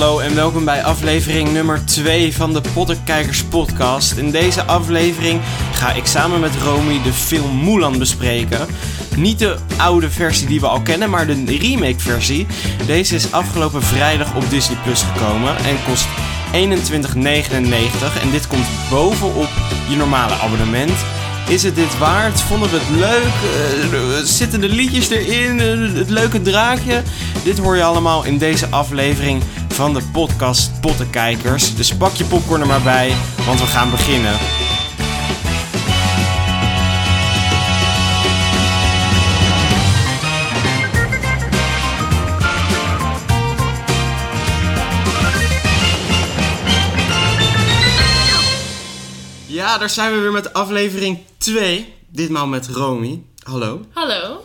hallo 0.00 0.18
en 0.18 0.34
welkom 0.34 0.64
bij 0.64 0.84
aflevering 0.84 1.52
nummer 1.52 1.84
2 1.84 2.34
van 2.34 2.52
de 2.52 2.60
Pottenkijkers 2.74 3.44
podcast. 3.44 4.16
In 4.16 4.30
deze 4.30 4.64
aflevering 4.64 5.40
ga 5.72 5.92
ik 5.92 6.06
samen 6.06 6.40
met 6.40 6.56
Romy 6.56 7.02
de 7.02 7.12
film 7.12 7.64
Mulan 7.64 7.98
bespreken. 7.98 8.66
Niet 9.16 9.38
de 9.38 9.56
oude 9.76 10.10
versie 10.10 10.46
die 10.46 10.60
we 10.60 10.66
al 10.66 10.80
kennen, 10.80 11.10
maar 11.10 11.26
de 11.26 11.58
remake 11.58 11.98
versie. 11.98 12.46
Deze 12.86 13.14
is 13.14 13.32
afgelopen 13.32 13.82
vrijdag 13.82 14.34
op 14.34 14.50
Disney 14.50 14.78
Plus 14.82 15.02
gekomen 15.02 15.56
en 15.56 15.76
kost 15.86 16.06
21,99 16.52 18.22
en 18.22 18.30
dit 18.30 18.46
komt 18.46 18.66
bovenop 18.90 19.48
je 19.88 19.96
normale 19.96 20.34
abonnement. 20.34 20.98
Is 21.48 21.62
het 21.62 21.74
dit 21.74 21.98
waard? 21.98 22.40
Vonden 22.40 22.70
we 22.70 22.78
het 22.80 22.90
leuk? 22.90 23.32
Uh, 23.92 24.24
zitten 24.24 24.60
de 24.60 24.68
liedjes 24.68 25.08
erin? 25.08 25.58
Uh, 25.58 25.94
het 25.94 26.10
leuke 26.10 26.42
draakje? 26.42 27.02
Dit 27.44 27.58
hoor 27.58 27.76
je 27.76 27.82
allemaal 27.82 28.24
in 28.24 28.38
deze 28.38 28.66
aflevering 28.68 29.42
van 29.80 29.94
de 29.94 30.02
podcast 30.12 30.80
Pottenkijkers. 30.80 31.74
Dus 31.74 31.96
pak 31.96 32.12
je 32.12 32.24
popcorn 32.24 32.60
er 32.60 32.66
maar 32.66 32.82
bij, 32.82 33.14
want 33.46 33.60
we 33.60 33.66
gaan 33.66 33.90
beginnen. 33.90 34.38
Ja, 49.46 49.78
daar 49.78 49.90
zijn 49.90 50.12
we 50.12 50.18
weer 50.18 50.32
met 50.32 50.52
aflevering 50.52 51.18
2. 51.38 51.94
Ditmaal 52.08 52.46
met 52.46 52.66
Romy. 52.66 53.22
Hallo. 53.42 53.80
Hallo. 53.92 54.44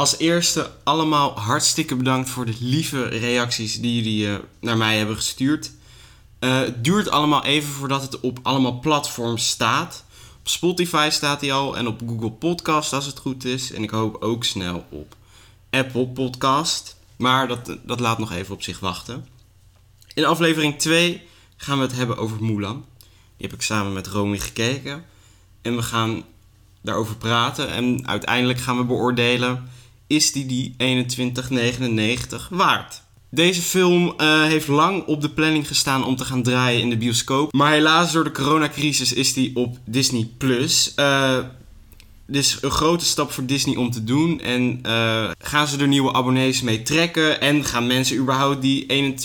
Als 0.00 0.18
eerste 0.18 0.70
allemaal 0.84 1.38
hartstikke 1.38 1.96
bedankt 1.96 2.30
voor 2.30 2.46
de 2.46 2.54
lieve 2.60 3.02
reacties 3.04 3.80
die 3.80 3.94
jullie 3.94 4.26
uh, 4.26 4.38
naar 4.60 4.76
mij 4.76 4.96
hebben 4.96 5.16
gestuurd. 5.16 5.70
Uh, 6.40 6.58
het 6.58 6.84
duurt 6.84 7.10
allemaal 7.10 7.44
even 7.44 7.72
voordat 7.72 8.02
het 8.02 8.20
op 8.20 8.38
allemaal 8.42 8.78
platforms 8.78 9.48
staat. 9.48 10.04
Op 10.38 10.48
Spotify 10.48 11.08
staat 11.10 11.40
hij 11.40 11.52
al 11.52 11.76
en 11.76 11.86
op 11.86 12.00
Google 12.06 12.30
Podcast 12.30 12.92
als 12.92 13.06
het 13.06 13.18
goed 13.18 13.44
is. 13.44 13.72
En 13.72 13.82
ik 13.82 13.90
hoop 13.90 14.22
ook 14.22 14.44
snel 14.44 14.84
op 14.90 15.16
Apple 15.70 16.06
Podcast. 16.06 16.96
Maar 17.16 17.48
dat, 17.48 17.76
dat 17.82 18.00
laat 18.00 18.18
nog 18.18 18.32
even 18.32 18.54
op 18.54 18.62
zich 18.62 18.80
wachten. 18.80 19.26
In 20.14 20.24
aflevering 20.24 20.78
2 20.78 21.22
gaan 21.56 21.78
we 21.78 21.84
het 21.84 21.96
hebben 21.96 22.16
over 22.16 22.44
Mulan. 22.44 22.84
Die 23.36 23.46
heb 23.48 23.52
ik 23.52 23.62
samen 23.62 23.92
met 23.92 24.06
Romy 24.06 24.38
gekeken. 24.38 25.04
En 25.62 25.76
we 25.76 25.82
gaan 25.82 26.24
daarover 26.80 27.16
praten. 27.16 27.70
En 27.70 28.08
uiteindelijk 28.08 28.58
gaan 28.58 28.76
we 28.76 28.84
beoordelen: 28.84 29.68
is 30.10 30.32
die 30.32 30.46
die 30.46 30.74
21,99 30.78 32.48
waard? 32.50 33.02
Deze 33.30 33.62
film 33.62 34.14
uh, 34.16 34.42
heeft 34.42 34.68
lang 34.68 35.04
op 35.06 35.20
de 35.20 35.30
planning 35.30 35.66
gestaan 35.66 36.04
om 36.04 36.16
te 36.16 36.24
gaan 36.24 36.42
draaien 36.42 36.80
in 36.80 36.90
de 36.90 36.96
bioscoop. 36.96 37.52
Maar 37.52 37.72
helaas 37.72 38.12
door 38.12 38.24
de 38.24 38.32
coronacrisis 38.32 39.12
is 39.12 39.32
die 39.32 39.56
op 39.56 39.78
Disney 39.84 40.28
Plus. 40.38 40.92
Uh, 40.96 41.38
is 42.28 42.58
een 42.60 42.70
grote 42.70 43.04
stap 43.04 43.32
voor 43.32 43.46
Disney 43.46 43.76
om 43.76 43.90
te 43.90 44.04
doen. 44.04 44.40
En 44.40 44.80
uh, 44.86 45.30
gaan 45.38 45.66
ze 45.66 45.78
er 45.78 45.88
nieuwe 45.88 46.12
abonnees 46.12 46.62
mee 46.62 46.82
trekken? 46.82 47.40
En 47.40 47.64
gaan 47.64 47.86
mensen 47.86 48.16
überhaupt 48.16 48.62
die 48.62 48.86
21,99 49.16 49.22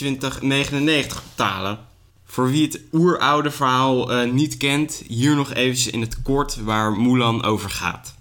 betalen? 1.30 1.80
Voor 2.26 2.52
wie 2.52 2.66
het 2.66 2.80
oeroude 2.94 3.52
verhaal 3.52 4.26
niet 4.26 4.58
kent, 4.58 5.04
hier 5.08 5.36
nog 5.36 5.54
even 5.54 5.92
in 5.92 6.02
het 6.02 6.22
kort 6.22 6.64
waar 6.64 6.92
Mulan 6.92 7.44
over 7.44 7.70
gaat. 7.70 8.15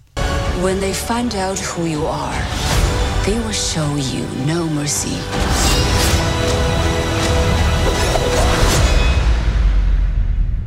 When 0.63 0.79
they 0.79 0.93
find 0.93 1.35
out 1.35 1.59
who 1.59 1.85
you 1.85 2.05
are, 2.05 2.41
they 3.25 3.37
will 3.39 3.51
show 3.51 3.95
you 3.95 4.25
no 4.45 4.65
mercy. 4.69 5.17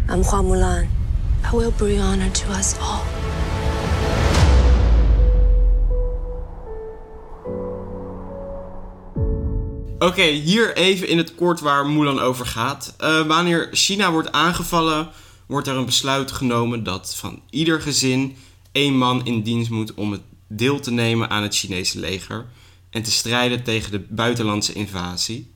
I'm 0.09 0.23
Hua 0.23 0.43
Mulan. 0.43 0.89
I 1.43 1.57
will 1.57 1.71
bring 1.71 2.01
honor 2.01 2.31
to 2.31 2.51
us 2.53 2.77
all. 2.81 3.03
Oké, 9.99 10.07
okay, 10.07 10.33
hier 10.33 10.77
even 10.77 11.09
in 11.09 11.19
het 11.19 11.35
kort 11.35 11.61
waar 11.61 11.87
Mulan 11.87 12.21
over 12.21 12.47
gaat. 12.47 12.95
Uh, 13.01 13.27
wanneer 13.27 13.69
China 13.73 14.11
wordt 14.11 14.33
aangevallen, 14.33 15.09
wordt 15.47 15.69
er 15.69 15.77
een 15.77 15.85
besluit 15.85 16.33
genomen 16.33 16.85
dat 16.85 17.15
van 17.17 17.43
ieder 17.51 17.81
gezin 17.81 18.37
één 18.73 18.97
man 18.97 19.27
in 19.27 19.43
dienst 19.43 19.71
moet 19.71 19.95
om 19.95 20.13
het 20.13 20.21
deel 20.49 20.81
te 20.81 20.91
nemen 20.91 21.31
aan 21.31 21.43
het 21.43 21.57
Chinese 21.57 21.99
leger 21.99 22.47
en 22.91 23.03
te 23.03 23.11
strijden 23.11 23.63
tegen 23.63 23.91
de 23.91 24.07
buitenlandse 24.09 24.73
invasie. 24.73 25.51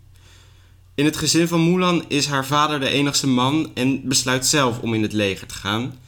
In 0.94 1.04
het 1.04 1.16
gezin 1.16 1.48
van 1.48 1.70
Mulan 1.70 2.04
is 2.08 2.26
haar 2.26 2.46
vader 2.46 2.80
de 2.80 2.88
enigste 2.88 3.26
man 3.26 3.70
en 3.74 4.08
besluit 4.08 4.46
zelf 4.46 4.78
om 4.78 4.94
in 4.94 5.02
het 5.02 5.12
leger 5.12 5.46
te 5.46 5.54
gaan. 5.54 5.98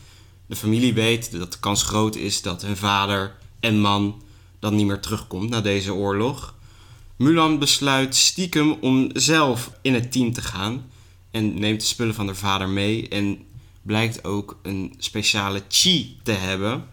De 0.46 0.56
familie 0.56 0.94
weet 0.94 1.32
dat 1.32 1.52
de 1.52 1.58
kans 1.58 1.82
groot 1.82 2.16
is 2.16 2.42
dat 2.42 2.62
hun 2.62 2.76
vader 2.76 3.36
en 3.60 3.80
man 3.80 4.22
dan 4.58 4.74
niet 4.74 4.86
meer 4.86 5.00
terugkomt 5.00 5.50
na 5.50 5.60
deze 5.60 5.94
oorlog. 5.94 6.54
Mulan 7.16 7.58
besluit 7.58 8.16
stiekem 8.16 8.72
om 8.72 9.10
zelf 9.12 9.70
in 9.82 9.94
het 9.94 10.12
team 10.12 10.32
te 10.32 10.42
gaan 10.42 10.90
en 11.30 11.58
neemt 11.58 11.80
de 11.80 11.86
spullen 11.86 12.14
van 12.14 12.26
haar 12.26 12.36
vader 12.36 12.68
mee 12.68 13.08
en 13.08 13.38
blijkt 13.82 14.24
ook 14.24 14.58
een 14.62 14.94
speciale 14.98 15.62
chi 15.68 16.16
te 16.22 16.32
hebben. 16.32 16.88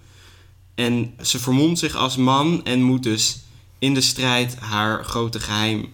En 0.81 1.13
ze 1.21 1.39
vermomt 1.39 1.79
zich 1.79 1.95
als 1.95 2.15
man 2.15 2.65
en 2.65 2.81
moet 2.81 3.03
dus 3.03 3.39
in 3.79 3.93
de 3.93 4.01
strijd 4.01 4.55
haar 4.59 5.05
grote 5.05 5.39
geheim, 5.39 5.93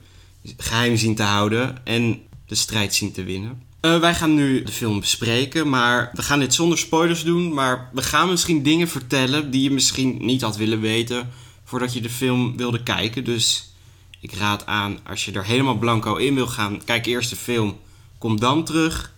geheim 0.57 0.97
zien 0.97 1.15
te 1.15 1.23
houden 1.23 1.85
en 1.85 2.21
de 2.45 2.55
strijd 2.55 2.95
zien 2.95 3.11
te 3.11 3.23
winnen. 3.23 3.61
Uh, 3.81 3.99
wij 3.99 4.15
gaan 4.15 4.33
nu 4.33 4.63
de 4.63 4.71
film 4.71 4.99
bespreken, 4.99 5.69
maar 5.69 6.11
we 6.13 6.21
gaan 6.21 6.39
dit 6.39 6.53
zonder 6.53 6.77
spoilers 6.77 7.23
doen. 7.23 7.53
Maar 7.53 7.89
we 7.93 8.01
gaan 8.01 8.29
misschien 8.29 8.63
dingen 8.63 8.87
vertellen 8.87 9.51
die 9.51 9.63
je 9.63 9.71
misschien 9.71 10.17
niet 10.19 10.41
had 10.41 10.57
willen 10.57 10.81
weten 10.81 11.29
voordat 11.63 11.93
je 11.93 12.01
de 12.01 12.09
film 12.09 12.57
wilde 12.57 12.83
kijken. 12.83 13.23
Dus 13.23 13.73
ik 14.19 14.33
raad 14.33 14.65
aan, 14.65 14.99
als 15.07 15.25
je 15.25 15.31
er 15.31 15.45
helemaal 15.45 15.77
blanco 15.77 16.15
in 16.15 16.35
wil 16.35 16.47
gaan, 16.47 16.81
kijk 16.85 17.05
eerst 17.05 17.29
de 17.29 17.35
film, 17.35 17.77
kom 18.17 18.39
dan 18.39 18.63
terug. 18.63 19.13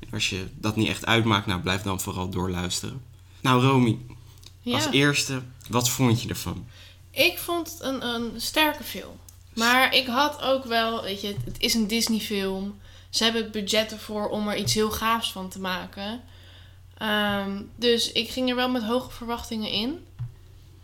En 0.00 0.08
als 0.12 0.30
je 0.30 0.44
dat 0.54 0.76
niet 0.76 0.88
echt 0.88 1.06
uitmaakt, 1.06 1.46
nou 1.46 1.60
blijf 1.60 1.82
dan 1.82 2.00
vooral 2.00 2.28
doorluisteren. 2.28 3.00
Nou 3.40 3.62
Romy, 3.62 3.98
ja. 4.60 4.74
als 4.74 4.90
eerste, 4.90 5.42
wat 5.68 5.90
vond 5.90 6.22
je 6.22 6.28
ervan? 6.28 6.66
Ik 7.10 7.38
vond 7.38 7.70
het 7.70 7.80
een, 7.80 8.06
een 8.06 8.30
sterke 8.36 8.84
film. 8.84 9.18
Maar 9.54 9.94
ik 9.94 10.06
had 10.06 10.42
ook 10.42 10.64
wel, 10.64 11.02
weet 11.02 11.20
je, 11.20 11.34
het 11.44 11.56
is 11.58 11.74
een 11.74 11.86
Disney 11.86 12.20
film. 12.20 12.78
Ze 13.10 13.24
hebben 13.24 13.42
het 13.42 13.52
budget 13.52 13.92
ervoor 13.92 14.28
om 14.28 14.48
er 14.48 14.56
iets 14.56 14.74
heel 14.74 14.90
gaafs 14.90 15.32
van 15.32 15.48
te 15.48 15.60
maken. 15.60 16.20
Um, 17.02 17.70
dus 17.76 18.12
ik 18.12 18.30
ging 18.30 18.48
er 18.48 18.56
wel 18.56 18.70
met 18.70 18.82
hoge 18.82 19.10
verwachtingen 19.10 19.70
in. 19.70 20.04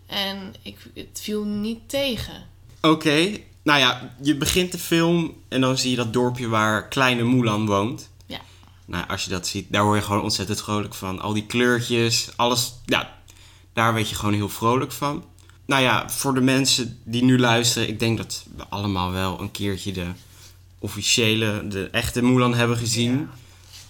En 0.07 0.55
ik, 0.63 0.77
het 0.95 1.21
viel 1.23 1.45
niet 1.45 1.89
tegen. 1.89 2.47
Oké, 2.77 2.89
okay. 2.89 3.45
Nou 3.63 3.79
ja, 3.79 4.15
je 4.23 4.37
begint 4.37 4.73
de 4.73 4.79
film 4.79 5.35
en 5.49 5.61
dan 5.61 5.79
zie 5.79 5.91
je 5.91 5.97
dat 5.97 6.13
dorpje 6.13 6.49
waar 6.49 6.89
kleine 6.89 7.25
Mulan 7.25 7.67
woont. 7.67 8.09
Ja. 8.27 8.41
Nou, 8.85 9.09
als 9.09 9.25
je 9.25 9.31
dat 9.31 9.47
ziet, 9.47 9.73
daar 9.73 9.85
word 9.85 9.99
je 9.99 10.05
gewoon 10.05 10.23
ontzettend 10.23 10.63
vrolijk 10.63 10.95
van. 10.95 11.21
Al 11.21 11.33
die 11.33 11.47
kleurtjes, 11.47 12.29
alles. 12.37 12.73
Ja, 12.85 13.16
daar 13.77 13.95
weet 13.95 14.09
je 14.09 14.15
gewoon 14.15 14.35
heel 14.35 14.49
vrolijk 14.49 14.93
van. 14.93 15.25
Nou 15.67 15.83
ja, 15.83 16.11
voor 16.11 16.35
de 16.35 16.41
mensen 16.41 16.99
die 17.05 17.25
nu 17.25 17.39
luisteren, 17.39 17.89
ik 17.89 17.99
denk 17.99 18.17
dat 18.17 18.47
we 18.57 18.65
allemaal 18.69 19.13
wel 19.13 19.41
een 19.41 19.51
keertje 19.51 19.93
de 19.93 20.07
officiële, 20.79 21.69
de 21.69 21.89
echte 21.91 22.23
Mulan 22.23 22.55
hebben 22.55 22.77
gezien. 22.77 23.19
Ja. 23.19 23.29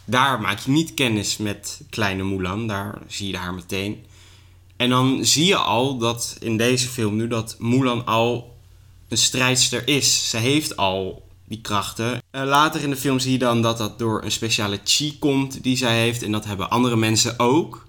Daar 0.05 0.41
maak 0.41 0.59
je 0.59 0.71
niet 0.71 0.95
kennis 0.95 1.37
met 1.37 1.81
kleine 1.91 2.25
Mulan, 2.25 2.67
daar 2.67 2.99
zie 3.07 3.31
je 3.31 3.37
haar 3.37 3.55
meteen. 3.55 4.05
En 4.77 4.91
dan 4.91 5.25
zie 5.25 5.47
je 5.47 5.57
al 5.57 5.99
dat 5.99 6.37
in 6.41 6.57
deze 6.57 6.89
film 6.89 7.17
nu 7.17 7.29
dat 7.29 7.57
Mulan 7.59 8.07
al 8.07 8.57
een 9.09 9.19
strijdster 9.19 9.89
is. 9.89 10.31
Ze 10.31 10.37
heeft 10.37 10.77
al 10.77 11.29
die 11.45 11.61
krachten. 11.61 12.23
Uh, 12.33 12.45
later 12.45 12.83
in 12.83 12.91
de 12.91 12.97
film 12.97 13.19
zie 13.19 13.33
je 13.33 13.39
dan 13.39 13.63
dat 13.63 13.79
dat 13.79 13.99
door 13.99 14.25
een 14.25 14.33
speciale 14.33 14.81
chi 14.85 15.19
komt 15.19 15.63
die 15.63 15.77
zij 15.77 16.01
heeft. 16.01 16.23
En 16.23 16.33
dat 16.33 16.45
hebben 16.45 16.71
andere 16.71 16.97
mensen 16.97 17.39
ook. 17.39 17.87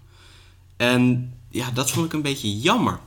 En 0.77 1.31
ja, 1.57 1.71
dat 1.71 1.91
vond 1.91 2.05
ik 2.05 2.13
een 2.13 2.21
beetje 2.21 2.59
jammer. 2.59 2.99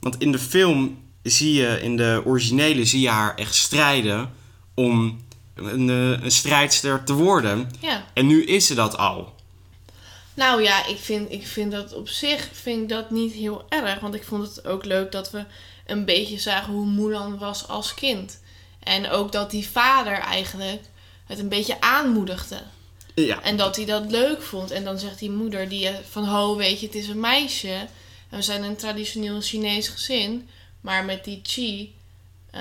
Want 0.00 0.18
in 0.18 0.32
de 0.32 0.38
film 0.38 0.98
zie 1.22 1.52
je, 1.52 1.80
in 1.82 1.96
de 1.96 2.22
originele, 2.24 2.84
zie 2.84 3.00
je 3.00 3.08
haar 3.08 3.34
echt 3.34 3.54
strijden 3.54 4.32
om 4.74 5.20
een, 5.54 5.90
eh, 5.90 6.22
een 6.24 6.30
strijdster 6.30 7.04
te 7.04 7.12
worden. 7.12 7.70
Ja. 7.80 8.04
En 8.12 8.26
nu 8.26 8.44
is 8.44 8.66
ze 8.66 8.74
dat 8.74 8.96
al. 8.96 9.34
Nou 10.34 10.62
ja, 10.62 10.86
ik 10.86 10.98
vind, 10.98 11.32
ik 11.32 11.46
vind 11.46 11.72
dat 11.72 11.94
op 11.94 12.08
zich 12.08 12.48
vind 12.52 12.82
ik 12.82 12.88
dat 12.88 13.10
niet 13.10 13.32
heel 13.32 13.64
erg. 13.68 14.00
Want 14.00 14.14
ik 14.14 14.24
vond 14.24 14.46
het 14.46 14.66
ook 14.66 14.84
leuk 14.84 15.12
dat 15.12 15.30
we 15.30 15.44
een 15.86 16.04
beetje 16.04 16.38
zagen 16.38 16.72
hoe 16.72 16.86
Mulan 16.86 17.38
was 17.38 17.68
als 17.68 17.94
kind. 17.94 18.40
En 18.82 19.10
ook 19.10 19.32
dat 19.32 19.50
die 19.50 19.68
vader 19.68 20.18
eigenlijk 20.18 20.82
het 21.26 21.38
een 21.38 21.48
beetje 21.48 21.80
aanmoedigde. 21.80 22.62
Ja. 23.24 23.42
En 23.42 23.56
dat 23.56 23.76
hij 23.76 23.84
dat 23.84 24.10
leuk 24.10 24.42
vond. 24.42 24.70
En 24.70 24.84
dan 24.84 24.98
zegt 24.98 25.18
die 25.18 25.30
moeder 25.30 25.68
die 25.68 25.90
van 26.10 26.24
ho, 26.24 26.56
weet 26.56 26.80
je, 26.80 26.86
het 26.86 26.94
is 26.94 27.08
een 27.08 27.20
meisje. 27.20 27.68
En 28.30 28.36
we 28.36 28.42
zijn 28.42 28.62
een 28.62 28.76
traditioneel 28.76 29.40
Chinees 29.40 29.88
gezin. 29.88 30.48
Maar 30.80 31.04
met 31.04 31.24
die 31.24 31.40
chi 31.42 31.94
uh, 32.54 32.60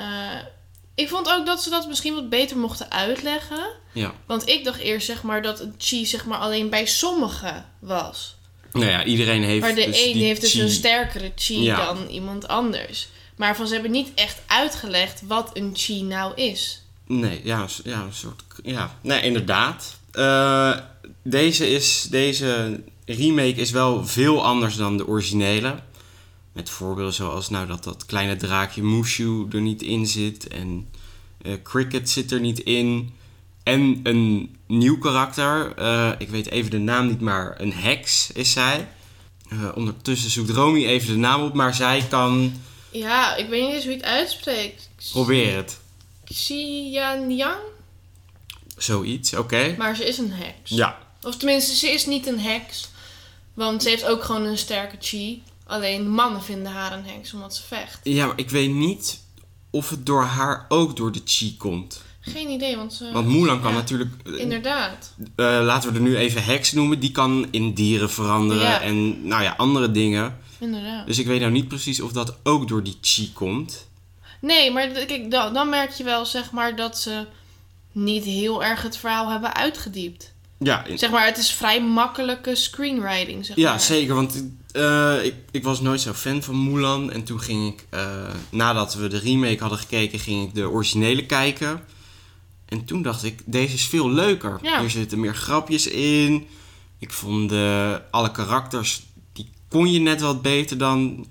Ik 0.95 1.09
vond 1.09 1.29
ook 1.29 1.45
dat 1.45 1.63
ze 1.63 1.69
dat 1.69 1.87
misschien 1.87 2.13
wat 2.13 2.29
beter 2.29 2.57
mochten 2.57 2.91
uitleggen. 2.91 3.67
Ja. 3.91 4.13
Want 4.25 4.47
ik 4.49 4.63
dacht 4.63 4.79
eerst 4.79 5.05
zeg 5.05 5.23
maar 5.23 5.41
dat 5.41 5.59
een 5.59 5.75
chi 5.77 6.05
zeg 6.05 6.25
maar 6.25 6.37
alleen 6.37 6.69
bij 6.69 6.85
sommigen 6.85 7.65
was. 7.79 8.35
Nou 8.71 8.85
ja, 8.85 9.03
iedereen 9.03 9.43
heeft 9.43 9.61
Maar 9.61 9.75
de 9.75 9.85
dus 9.85 10.03
een 10.05 10.17
heeft 10.17 10.41
dus 10.41 10.51
chi. 10.51 10.61
een 10.61 10.69
sterkere 10.69 11.31
chi 11.35 11.61
Ja. 11.61 11.85
dan 11.85 12.07
iemand 12.07 12.47
anders. 12.47 13.07
Maar 13.35 13.55
van 13.55 13.67
ze 13.67 13.73
hebben 13.73 13.91
niet 13.91 14.11
echt 14.15 14.41
uitgelegd 14.47 15.21
wat 15.27 15.49
een 15.53 15.71
chi 15.73 16.03
nou 16.03 16.35
is. 16.35 16.81
Nee, 17.07 17.41
ja, 17.43 17.67
ja, 17.83 18.01
een 18.01 18.13
soort... 18.13 18.43
Ja, 18.63 18.97
nee, 19.01 19.21
inderdaad. 19.21 19.97
Eh, 20.15 20.77
deze, 21.23 21.69
is, 21.69 22.07
deze 22.09 22.81
remake 23.05 23.55
is 23.55 23.71
wel 23.71 24.07
veel 24.07 24.43
anders 24.43 24.75
dan 24.75 24.97
de 24.97 25.07
originele. 25.07 25.75
Met 26.51 26.69
voorbeelden 26.69 27.13
zoals 27.13 27.49
nou, 27.49 27.67
dat 27.67 27.83
dat 27.83 28.05
kleine 28.05 28.35
draakje 28.35 28.83
Mushu 28.83 29.45
er 29.51 29.61
niet 29.61 29.81
in 29.81 30.07
zit. 30.07 30.47
En 30.47 30.87
eh, 31.41 31.53
Cricket 31.63 32.09
zit 32.09 32.31
er 32.31 32.39
niet 32.39 32.59
in. 32.59 33.13
En 33.63 33.99
een 34.03 34.55
nieuw 34.67 34.97
karakter. 34.97 35.73
eh, 35.75 36.11
ik 36.17 36.29
weet 36.29 36.49
even 36.49 36.71
de 36.71 36.77
naam 36.77 37.07
niet, 37.07 37.21
maar 37.21 37.61
een 37.61 37.73
heks 37.73 38.31
is 38.31 38.51
zij. 38.51 38.87
Ondertussen 39.75 40.29
zoekt 40.29 40.49
Romy 40.49 40.85
even 40.85 41.07
de 41.07 41.17
naam 41.17 41.43
op, 41.43 41.53
maar 41.53 41.73
zij 41.75 42.05
kan... 42.09 42.53
Ja, 42.91 43.35
ik 43.35 43.49
weet 43.49 43.61
niet 43.61 43.73
eens 43.73 43.83
hoe 43.83 43.91
je 43.91 43.97
het 43.97 44.07
uitspreekt. 44.07 44.89
Probeer 45.11 45.55
het. 45.55 45.79
Xianyang? 46.25 47.59
Zoiets, 48.77 49.33
oké. 49.33 49.75
Maar 49.77 49.95
ze 49.95 50.07
is 50.07 50.17
een 50.17 50.31
heks. 50.31 50.69
Ja, 50.69 50.97
Of 51.23 51.35
tenminste, 51.37 51.75
ze 51.75 51.87
is 51.89 52.05
niet 52.05 52.27
een 52.27 52.39
heks. 52.39 52.89
Want 53.53 53.83
ze 53.83 53.89
heeft 53.89 54.05
ook 54.05 54.23
gewoon 54.23 54.43
een 54.43 54.57
sterke 54.57 54.95
chi. 54.99 55.43
Alleen 55.67 56.09
mannen 56.09 56.43
vinden 56.43 56.71
haar 56.71 56.93
een 56.93 57.05
heks 57.05 57.33
omdat 57.33 57.55
ze 57.55 57.63
vecht. 57.63 57.99
Ja, 58.03 58.25
maar 58.25 58.37
ik 58.37 58.49
weet 58.49 58.69
niet 58.71 59.19
of 59.69 59.89
het 59.89 60.05
door 60.05 60.23
haar 60.23 60.65
ook 60.69 60.95
door 60.95 61.11
de 61.11 61.21
chi 61.25 61.57
komt. 61.57 62.03
Geen 62.19 62.49
idee, 62.49 62.75
want 62.75 62.93
ze... 62.93 63.11
Want 63.11 63.27
Mulan 63.27 63.61
kan 63.61 63.71
Ja, 63.71 63.77
natuurlijk... 63.77 64.11
eh, 64.25 64.39
Inderdaad. 64.39 65.13
eh, 65.35 65.45
laten 65.63 65.89
we 65.89 65.95
er 65.95 66.01
nu 66.03 66.17
even 66.17 66.43
heks 66.43 66.71
noemen. 66.71 66.99
Die 66.99 67.11
kan 67.11 67.47
in 67.51 67.73
dieren 67.73 68.09
veranderen 68.09 68.63
Ja. 68.67 68.81
en 68.81 69.27
nou 69.27 69.43
ja, 69.43 69.53
andere 69.57 69.91
dingen. 69.91 70.37
Inderdaad. 70.59 71.07
Dus 71.07 71.19
ik 71.19 71.25
weet 71.25 71.39
nou 71.39 71.51
niet 71.51 71.67
precies 71.67 72.01
of 72.01 72.11
dat 72.11 72.35
ook 72.43 72.67
door 72.67 72.83
die 72.83 72.97
chi 73.01 73.33
komt. 73.33 73.87
Nee, 74.41 74.71
maar 74.71 74.87
kijk, 74.87 75.31
dan, 75.31 75.53
dan 75.53 75.69
merk 75.69 75.91
je 75.91 76.03
wel 76.03 76.25
zeg 76.25 76.51
maar 76.51 76.75
dat 76.75 76.99
ze 76.99 77.25
niet 77.95 78.23
heel 78.23 78.63
erg 78.63 78.81
het 78.81 78.97
verhaal 78.97 79.29
hebben 79.29 79.55
uitgediept. 79.55 80.33
Ja, 80.59 80.85
in- 80.85 80.97
Zeg 80.97 81.11
maar, 81.11 81.25
het 81.25 81.37
is 81.37 81.51
vrij 81.51 81.81
makkelijke 81.81 82.55
screenwriting, 82.55 83.45
zeg 83.45 83.55
ja 83.55 83.69
maar. 83.69 83.79
zeker. 83.79 84.15
Want 84.15 84.43
eh, 84.71 85.23
ik, 85.25 85.33
ik 85.51 85.63
was 85.63 85.81
nooit 85.81 86.01
zo 86.01 86.13
fan 86.13 86.43
van 86.43 86.71
Mulan. 86.71 87.11
En 87.11 87.23
toen 87.23 87.39
ging 87.39 87.73
ik, 87.73 87.85
eh, 87.89 88.29
nadat 88.49 88.93
we 88.95 89.07
de 89.07 89.17
remake 89.19 89.59
hadden 89.59 89.79
gekeken, 89.79 90.19
ging 90.19 90.47
ik 90.47 90.55
de 90.55 90.69
originele 90.69 91.25
kijken. 91.25 91.81
En 92.65 92.85
toen 92.85 93.01
dacht 93.01 93.23
ik, 93.23 93.41
deze 93.45 93.73
is 93.73 93.85
veel 93.85 94.09
leuker. 94.11 94.59
Ja. 94.61 94.81
Er 94.81 94.89
zitten 94.89 95.19
meer 95.19 95.35
grapjes 95.35 95.87
in. 95.87 96.47
Ik 96.99 97.11
vond 97.13 97.51
alle 98.11 98.31
karakters, 98.31 99.01
die 99.33 99.49
kon 99.69 99.91
je 99.91 99.99
net 99.99 100.21
wat 100.21 100.41
beter 100.41 100.77
dan 100.77 101.25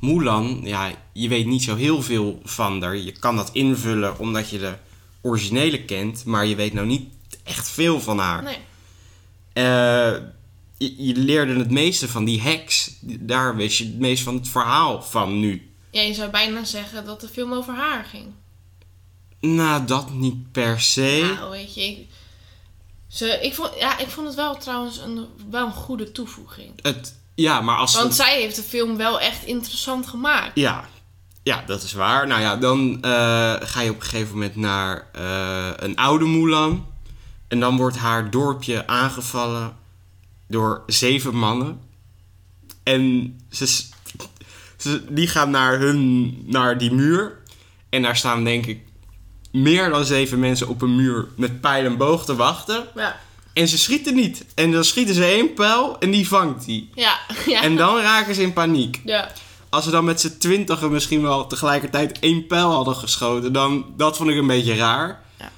Mulan. 0.00 0.60
Ja, 0.64 0.90
je 1.12 1.28
weet 1.28 1.46
niet 1.46 1.62
zo 1.62 1.76
heel 1.76 2.02
veel 2.02 2.40
van 2.44 2.82
haar. 2.82 2.96
Je 2.96 3.12
kan 3.12 3.36
dat 3.36 3.50
invullen 3.52 4.18
omdat 4.18 4.50
je 4.50 4.58
de 4.58 4.74
originele 5.22 5.84
kent. 5.84 6.24
Maar 6.24 6.46
je 6.46 6.54
weet 6.54 6.72
nou 6.72 6.86
niet 6.86 7.08
echt 7.44 7.68
veel 7.68 8.00
van 8.00 8.18
haar. 8.18 8.42
Nee. 8.42 8.58
Eh, 9.52 10.22
je, 10.78 11.06
je 11.06 11.16
leerde 11.16 11.58
het 11.58 11.70
meeste 11.70 12.08
van 12.08 12.24
die 12.24 12.40
heks. 12.40 12.90
Daar 13.02 13.56
wist 13.56 13.78
je 13.78 13.84
het 13.84 13.98
meest 13.98 14.22
van 14.22 14.34
het 14.34 14.48
verhaal 14.48 15.02
van 15.02 15.40
nu. 15.40 15.72
Ja, 15.90 16.00
je 16.00 16.14
zou 16.14 16.30
bijna 16.30 16.64
zeggen 16.64 17.04
dat 17.04 17.20
de 17.20 17.28
film 17.28 17.52
over 17.52 17.74
haar 17.74 18.04
ging. 18.04 18.26
Nou, 19.40 19.84
dat 19.84 20.10
niet 20.10 20.52
per 20.52 20.80
se. 20.80 21.32
Nou, 21.36 21.50
weet 21.50 21.74
je, 21.74 21.82
ik, 21.82 22.06
ze, 23.08 23.38
ik, 23.42 23.54
vond, 23.54 23.70
ja, 23.78 23.98
ik 23.98 24.08
vond 24.08 24.26
het 24.26 24.36
wel 24.36 24.56
trouwens 24.56 24.98
een, 24.98 25.26
wel 25.50 25.66
een 25.66 25.72
goede 25.72 26.12
toevoeging. 26.12 26.72
Het, 26.82 27.14
ja, 27.34 27.60
maar 27.60 27.76
als... 27.76 27.94
Want 27.94 28.14
zij 28.14 28.40
heeft 28.40 28.56
de 28.56 28.62
film 28.62 28.96
wel 28.96 29.20
echt 29.20 29.44
interessant 29.44 30.06
gemaakt. 30.06 30.58
Ja, 30.58 30.88
ja, 31.50 31.62
dat 31.66 31.82
is 31.82 31.92
waar. 31.92 32.26
Nou 32.26 32.40
ja, 32.40 32.56
dan 32.56 32.98
eh, 33.02 33.54
ga 33.60 33.80
je 33.80 33.90
op 33.90 33.96
een 33.96 34.02
gegeven 34.02 34.32
moment 34.32 34.56
naar 34.56 35.06
eh, 35.12 35.70
een 35.76 35.96
oude 35.96 36.24
Mulan. 36.24 36.86
En 37.48 37.60
dan 37.60 37.76
wordt 37.76 37.96
haar 37.96 38.30
dorpje 38.30 38.86
aangevallen 38.86 39.76
door 40.48 40.82
zeven 40.86 41.36
mannen. 41.36 41.80
En 42.82 43.34
ze, 43.50 43.66
ze, 44.76 45.02
die 45.08 45.28
gaan 45.28 45.50
naar, 45.50 45.78
hun, 45.78 46.36
naar 46.46 46.78
die 46.78 46.92
muur. 46.92 47.38
En 47.88 48.02
daar 48.02 48.16
staan 48.16 48.44
denk 48.44 48.66
ik 48.66 48.80
meer 49.52 49.90
dan 49.90 50.04
zeven 50.04 50.38
mensen 50.38 50.68
op 50.68 50.82
een 50.82 50.96
muur 50.96 51.26
met 51.36 51.60
pijl 51.60 51.84
en 51.84 51.96
boog 51.96 52.24
te 52.24 52.36
wachten. 52.36 52.84
Ja, 52.94 53.20
En 53.52 53.68
ze 53.68 53.78
schieten 53.78 54.14
niet. 54.14 54.44
En 54.54 54.72
dan 54.72 54.84
schieten 54.84 55.14
ze 55.14 55.24
één 55.24 55.54
pijl 55.54 55.98
en 55.98 56.10
die 56.10 56.28
vangt 56.28 56.64
die. 56.64 56.90
ja, 56.94 57.18
ja. 57.46 57.62
En 57.62 57.76
dan 57.76 58.00
raken 58.00 58.34
ze 58.34 58.42
in 58.42 58.52
paniek 58.52 59.00
ja. 59.04 59.32
Als 59.70 59.84
ze 59.84 59.90
dan 59.90 60.04
met 60.04 60.20
z'n 60.20 60.36
twintigen 60.38 60.90
misschien 60.90 61.22
wel 61.22 61.46
tegelijkertijd 61.46 62.18
één 62.18 62.46
pijl 62.46 62.70
hadden 62.70 62.96
geschoten, 62.96 63.52
dan 63.52 63.84
dat 63.96 64.16
vond 64.16 64.30
ik 64.30 64.36
een 64.36 64.46
beetje 64.46 64.74
raar. 64.74 65.22
Ja. 65.38 65.50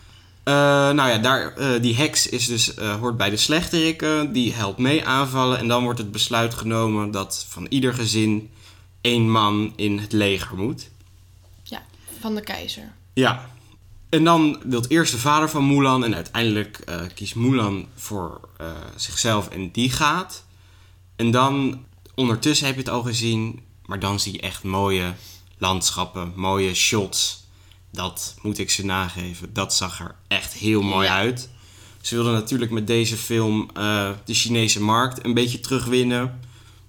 Eh, 0.42 0.94
nou 0.94 1.10
ja, 1.10 1.18
daar, 1.18 1.56
eh, 1.56 1.82
die 1.82 1.96
heks 1.96 2.28
is 2.28 2.46
dus, 2.46 2.74
eh, 2.74 2.94
hoort 2.94 3.16
bij 3.16 3.30
de 3.30 3.36
slechterikken. 3.36 4.32
Die 4.32 4.52
helpt 4.52 4.78
mee 4.78 5.06
aanvallen. 5.06 5.58
En 5.58 5.68
dan 5.68 5.82
wordt 5.82 5.98
het 5.98 6.12
besluit 6.12 6.54
genomen 6.54 7.10
dat 7.10 7.46
van 7.48 7.66
ieder 7.68 7.94
gezin 7.94 8.50
één 9.00 9.30
man 9.30 9.72
in 9.76 9.98
het 9.98 10.12
leger 10.12 10.56
moet. 10.56 10.90
ja, 11.62 11.82
van 12.20 12.34
de 12.34 12.40
keizer. 12.40 12.92
Ja. 13.12 13.50
En 14.08 14.24
dan 14.24 14.60
wil 14.64 14.84
eerst 14.88 15.12
de 15.12 15.18
vader 15.18 15.50
van 15.50 15.66
Mulan. 15.66 16.04
En 16.04 16.14
uiteindelijk 16.14 16.84
kiest 17.14 17.34
Mulan 17.34 17.86
voor 17.94 18.40
zichzelf 18.96 19.48
en 19.48 19.70
die 19.70 19.90
gaat. 19.90 20.44
En 21.16 21.30
dan, 21.30 21.84
ondertussen 22.14 22.66
heb 22.66 22.74
je 22.74 22.80
het 22.80 22.90
al 22.90 23.02
gezien. 23.02 23.60
Maar 23.86 23.98
dan 24.00 24.20
zie 24.20 24.32
je 24.32 24.40
echt 24.40 24.62
mooie 24.62 25.14
landschappen, 25.58 26.32
mooie 26.36 26.74
shots. 26.74 27.44
Dat 27.90 28.34
moet 28.42 28.58
ik 28.58 28.70
ze 28.70 28.84
nageven. 28.84 29.52
Dat 29.52 29.74
zag 29.74 30.00
er 30.00 30.14
echt 30.28 30.52
heel 30.52 30.82
mooi 30.82 31.06
Ja. 31.06 31.14
uit. 31.14 31.48
Ze 32.00 32.14
wilden 32.14 32.32
natuurlijk 32.32 32.70
met 32.70 32.86
deze 32.86 33.16
film 33.16 33.70
eh, 33.74 34.10
de 34.24 34.34
Chinese 34.34 34.80
markt 34.80 35.24
een 35.24 35.34
beetje 35.34 35.60
terugwinnen. 35.60 36.40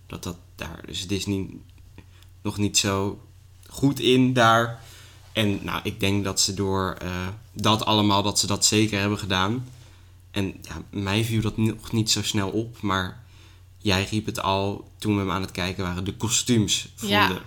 Dat 0.07 0.23
dat 0.23 0.37
daar 0.55 0.79
is 0.85 1.07
Disney 1.07 1.47
nog 2.41 2.57
niet 2.57 2.77
zo 2.77 3.19
goed 3.69 3.99
in 3.99 4.33
daar. 4.33 4.81
En 5.33 5.59
nou, 5.63 5.79
ik 5.83 5.99
denk 5.99 6.23
dat 6.23 6.41
ze 6.41 6.53
door 6.53 6.95
eh, 7.01 7.09
dat 7.53 7.85
allemaal, 7.85 8.23
dat 8.23 8.39
ze 8.39 8.47
dat 8.47 8.65
zeker 8.65 8.99
hebben 8.99 9.17
gedaan. 9.19 9.67
En 10.31 10.53
ja, 10.61 10.81
mij 10.89 11.23
viel 11.23 11.41
dat 11.41 11.57
nog 11.57 11.91
niet 11.91 12.11
zo 12.11 12.23
snel 12.23 12.49
op, 12.49 12.81
maar 12.81 13.22
jij 13.83 14.07
riep 14.11 14.25
het 14.25 14.41
al 14.41 14.87
toen 14.97 15.13
we 15.13 15.19
hem 15.19 15.31
aan 15.31 15.41
het 15.41 15.51
kijken 15.51 15.83
waren. 15.83 16.03
De 16.03 16.13
kostuums 16.15 16.87
vonden 16.95 17.17
Ja. 17.17 17.41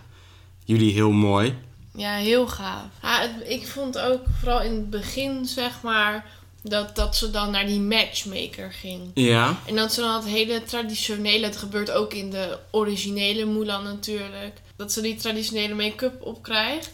jullie 0.64 0.92
heel 0.92 1.10
mooi. 1.10 1.54
Ja, 1.94 2.14
heel 2.16 2.46
gaaf. 2.48 2.86
Ja, 3.02 3.20
het- 3.20 3.48
ik 3.48 3.66
vond 3.66 3.98
ook 3.98 4.20
vooral 4.38 4.62
in 4.62 4.72
het 4.72 4.90
begin, 4.90 5.46
zeg 5.46 5.82
maar, 5.82 6.26
dat, 6.62 6.96
dat 6.96 7.16
ze 7.16 7.30
dan 7.30 7.50
naar 7.50 7.66
die 7.66 7.80
matchmaker 7.80 8.72
ging. 8.72 9.10
Ja, 9.14 9.58
En 9.66 9.76
dat 9.76 9.92
ze 9.92 10.00
dan 10.00 10.14
het 10.14 10.24
hele 10.24 10.62
traditionele, 10.62 11.46
het 11.46 11.56
gebeurt 11.56 11.90
ook 11.90 12.12
in 12.14 12.30
de 12.30 12.58
originele 12.70 13.44
Mulan 13.44 13.84
natuurlijk, 13.84 14.60
dat 14.76 14.92
ze 14.92 15.00
die 15.00 15.14
traditionele 15.16 15.74
make-up 15.74 16.22
opkrijgt. 16.22 16.90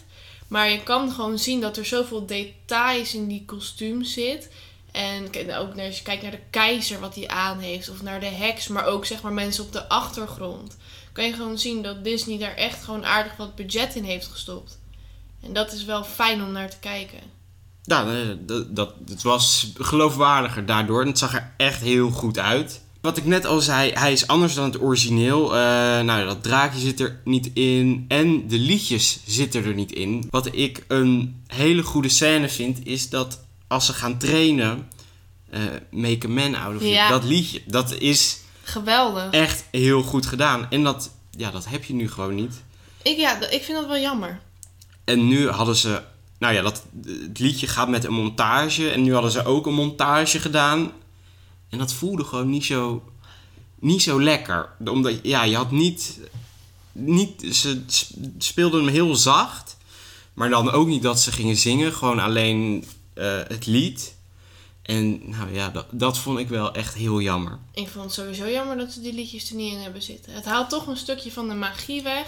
Maar 0.49 0.70
je 0.70 0.82
kan 0.82 1.12
gewoon 1.12 1.38
zien 1.38 1.61
dat 1.61 1.76
er 1.76 1.84
zoveel 1.84 2.26
details 2.26 3.14
in 3.14 3.28
die 3.28 3.42
kostuum 3.46 4.04
zit. 4.04 4.49
En 4.92 5.28
nou, 5.46 5.66
ook 5.66 5.78
als 5.78 5.96
je 5.96 6.02
kijkt 6.02 6.22
naar 6.22 6.30
de 6.30 6.40
keizer 6.50 7.00
wat 7.00 7.14
hij 7.14 7.28
aan 7.28 7.58
heeft, 7.58 7.88
of 7.88 8.02
naar 8.02 8.20
de 8.20 8.26
heks, 8.26 8.68
maar 8.68 8.84
ook 8.84 9.06
zeg 9.06 9.22
maar 9.22 9.32
mensen 9.32 9.64
op 9.64 9.72
de 9.72 9.88
achtergrond. 9.88 10.76
Kan 11.12 11.25
je 11.25 11.32
gewoon 11.32 11.58
zien 11.58 11.82
dat 11.82 12.04
Disney 12.04 12.38
daar 12.38 12.54
echt 12.54 12.84
gewoon 12.84 13.04
aardig 13.04 13.37
wat 13.37 13.54
budget 13.54 13.94
in 13.94 14.04
heeft 14.04 14.26
gestopt. 14.26 14.78
En 15.42 15.52
dat 15.52 15.72
is 15.72 15.84
wel 15.84 16.04
fijn 16.04 16.42
om 16.42 16.52
naar 16.52 16.70
te 16.70 16.78
kijken. 16.80 17.18
ja 17.82 18.34
dat, 18.38 18.76
dat, 18.76 18.94
het 19.08 19.22
was 19.22 19.72
geloofwaardiger 19.75 20.66
daardoor. 20.66 21.00
En 21.00 21.06
het 21.06 21.18
zag 21.18 21.34
er 21.34 21.52
echt 21.56 21.80
heel 21.80 22.11
goed 22.11 22.38
uit. 22.38 22.80
Wat 23.00 23.16
ik 23.16 23.25
net 23.25 23.44
al 23.44 23.61
zei, 23.61 23.92
hij 23.92 24.12
is 24.12 24.26
anders 24.26 24.54
dan 24.54 24.64
het 24.64 24.80
origineel. 24.80 25.54
Eh, 25.54 25.61
nou, 26.00 26.25
dat 26.25 26.42
draakje 26.42 26.80
zit 26.80 27.00
er 27.00 27.20
niet 27.25 27.50
in. 27.54 28.04
En 28.08 28.49
de 28.49 28.58
liedjes 28.58 29.20
zitten 29.26 29.64
er 29.64 29.75
niet 29.75 29.92
in. 29.92 30.28
Wat 30.30 30.49
ik 30.52 30.84
een 30.88 31.42
hele 31.46 31.82
goede 31.82 32.08
scène 32.08 32.49
vind, 32.49 32.87
is 32.87 33.08
dat 33.08 33.40
als 33.73 33.87
ze 33.87 33.93
gaan 33.93 34.19
trainen... 34.19 34.88
eh, 35.50 35.61
Make 35.91 36.26
a 36.26 36.31
Man 36.31 36.55
Out 36.55 36.75
of 36.76 36.81
You. 36.81 36.93
Ja. 36.93 37.09
Dat 37.09 37.25
liedje, 37.25 37.62
dat 37.67 37.93
is 37.93 38.38
Geweldig. 38.62 39.31
echt 39.31 39.64
heel 39.71 40.02
goed 40.02 40.26
gedaan. 40.26 40.67
En 40.71 40.83
dat, 40.83 41.11
ja, 41.31 41.50
dat 41.50 41.67
heb 41.69 41.85
je 41.85 41.95
nu 41.95 42.11
gewoon 42.11 42.35
niet. 42.35 42.62
Ik, 43.02 43.17
ja, 43.17 43.49
ik 43.49 43.62
vind 43.62 43.79
dat 43.79 43.87
wel 43.87 43.99
jammer. 43.99 44.41
En 45.05 45.29
nu 45.29 45.49
hadden 45.49 45.76
ze... 45.76 46.02
Nou 46.38 46.55
ja, 46.55 46.62
dat, 46.62 46.83
het 47.07 47.38
liedje 47.38 47.67
gaat 47.67 47.88
met 47.88 48.05
een 48.05 48.12
montage. 48.12 48.91
En 48.91 49.02
nu 49.02 49.12
hadden 49.12 49.31
ze 49.31 49.45
ook 49.45 49.67
een 49.67 49.75
montage 49.75 50.38
gedaan. 50.38 50.91
En 51.69 51.79
dat 51.79 51.93
voelde 51.93 52.25
gewoon 52.25 52.50
niet 52.50 52.64
zo, 52.64 53.02
niet 53.79 54.02
zo 54.02 54.23
lekker. 54.23 54.69
Omdat, 54.85 55.14
ja, 55.23 55.43
je 55.45 55.57
had 55.57 55.71
niet... 55.71 56.19
niet 56.93 57.45
ze 57.57 57.83
speelden 58.38 58.85
hem 58.85 58.93
heel 58.93 59.17
zacht. 59.17 59.76
Maar 60.35 60.50
dan 60.50 60.71
ook 60.71 60.87
niet 60.87 61.02
dat 61.02 61.21
ze 61.21 61.33
gingen 61.33 61.57
zingen, 61.57 61.93
gewoon 61.93 62.19
alleen 62.19 62.85
eh, 63.14 63.38
het 63.49 63.66
lied. 63.66 64.14
En 64.83 65.31
nou 65.31 65.54
ja, 65.54 65.69
dat, 65.69 65.87
dat 65.90 66.19
vond 66.19 66.38
ik 66.38 66.49
wel 66.49 66.75
echt 66.75 66.95
heel 66.95 67.21
jammer. 67.21 67.59
Ik 67.75 67.88
vond 67.88 68.04
het 68.04 68.14
sowieso 68.14 68.49
jammer 68.50 68.76
dat 68.76 68.92
ze 68.92 69.00
die 69.00 69.12
liedjes 69.14 69.50
er 69.50 69.57
niet 69.57 69.73
in 69.73 69.78
hebben 69.78 70.02
zitten. 70.02 70.33
Het 70.33 70.45
haalt 70.45 70.71
toch 70.71 70.87
een 70.87 70.97
stukje 70.97 71.33
van 71.33 71.49
de 71.49 71.54
magie 71.54 72.02
weg. 72.02 72.26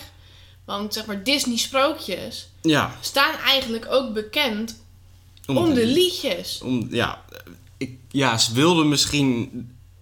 Want 0.65 0.95
zeg 0.95 1.07
maar, 1.07 1.23
Disney-sprookjes 1.23 2.49
Ja, 2.63 2.97
staan 3.01 3.35
eigenlijk 3.39 3.87
ook 3.89 4.15
bekend 4.15 4.83
om 5.47 5.75
de 5.75 5.87
liedjes. 5.87 6.61
om, 6.61 6.87
ja, 6.91 7.25
ik, 7.77 7.99
ja, 8.11 8.39
ze 8.39 8.53
wilden 8.53 8.89
misschien 8.89 9.51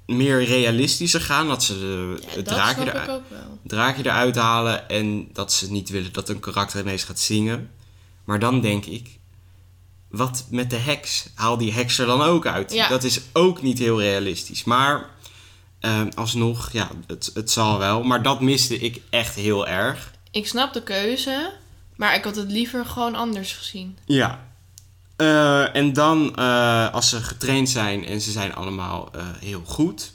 meer 0.06 0.44
realistischer 0.44 1.20
gaan. 1.20 1.48
Dat 1.48 1.64
ze 1.64 1.78
de, 1.78 2.16
Ja, 2.20 2.26
het 2.26 2.34
dat 2.34 2.54
draakje, 2.54 3.20
draakje 3.62 4.02
eruit 4.04 4.36
halen. 4.36 4.88
En 4.88 5.28
dat 5.32 5.52
ze 5.52 5.70
niet 5.70 5.88
willen 5.88 6.12
dat 6.12 6.28
een 6.28 6.40
karakter 6.40 6.80
ineens 6.80 7.04
gaat 7.04 7.20
zingen. 7.20 7.70
Maar 8.24 8.38
dan 8.38 8.60
denk 8.60 8.84
ik, 8.84 9.18
wat 10.12 10.44
met 10.50 10.70
de 10.70 10.76
heks? 10.76 11.26
Haal 11.34 11.56
die 11.58 11.72
heks 11.72 11.98
er 11.98 12.06
dan 12.06 12.22
ook 12.22 12.46
uit. 12.46 12.72
Ja. 12.72 12.88
Dat 12.88 13.04
is 13.04 13.20
ook 13.32 13.62
niet 13.62 13.78
heel 13.78 14.00
realistisch. 14.00 14.64
Maar 14.64 15.10
eh, 15.80 16.00
alsnog, 16.14 16.72
ja, 16.72 16.90
het, 17.06 17.30
het 17.34 17.50
zal 17.50 17.78
wel. 17.78 18.02
Maar 18.02 18.22
dat 18.22 18.40
miste 18.40 18.78
ik 18.78 19.00
echt 19.10 19.34
heel 19.34 19.66
erg. 19.66 20.12
Ik 20.30 20.46
snap 20.46 20.72
de 20.72 20.82
keuze, 20.82 21.52
maar 21.96 22.14
ik 22.14 22.24
had 22.24 22.36
het 22.36 22.50
liever 22.50 22.86
gewoon 22.86 23.14
anders 23.14 23.52
gezien. 23.52 23.98
Ja. 24.04 24.50
Eh, 25.16 25.76
en 25.76 25.92
dan, 25.92 26.36
eh, 26.36 26.92
als 26.92 27.08
ze 27.08 27.22
getraind 27.22 27.68
zijn 27.68 28.06
en 28.06 28.20
ze 28.20 28.30
zijn 28.30 28.54
allemaal 28.54 29.08
eh, 29.12 29.26
heel 29.40 29.62
goed, 29.64 30.12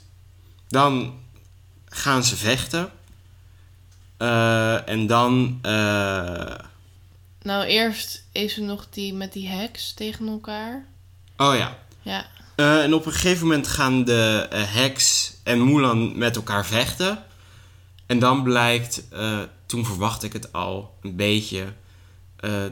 dan 0.68 1.18
gaan 1.88 2.24
ze 2.24 2.36
vechten. 2.36 2.90
En 4.86 5.06
dan, 5.06 5.60
Nou, 7.42 7.64
eerst 7.64 8.24
is 8.38 8.56
er 8.56 8.62
nog 8.62 8.86
die 8.90 9.14
met 9.14 9.32
die 9.32 9.48
heks 9.48 9.92
tegen 9.92 10.28
elkaar. 10.28 10.86
oh 11.36 11.54
ja. 11.54 11.78
Ja, 12.02 12.26
Eh, 12.54 12.82
en 12.82 12.94
op 12.94 13.06
een 13.06 13.12
gegeven 13.12 13.46
moment 13.46 13.68
gaan 13.68 14.04
de 14.04 14.46
eh, 14.50 14.62
heks 14.74 15.34
en 15.42 15.64
Mulan 15.64 16.18
met 16.18 16.36
elkaar 16.36 16.66
vechten. 16.66 17.24
En 18.06 18.18
dan 18.18 18.42
blijkt, 18.42 19.08
eh, 19.08 19.38
toen 19.66 19.84
verwacht 19.84 20.22
ik 20.22 20.32
het 20.32 20.52
al 20.52 20.94
een 21.02 21.16
beetje, 21.16 21.72
eh, 22.36 22.64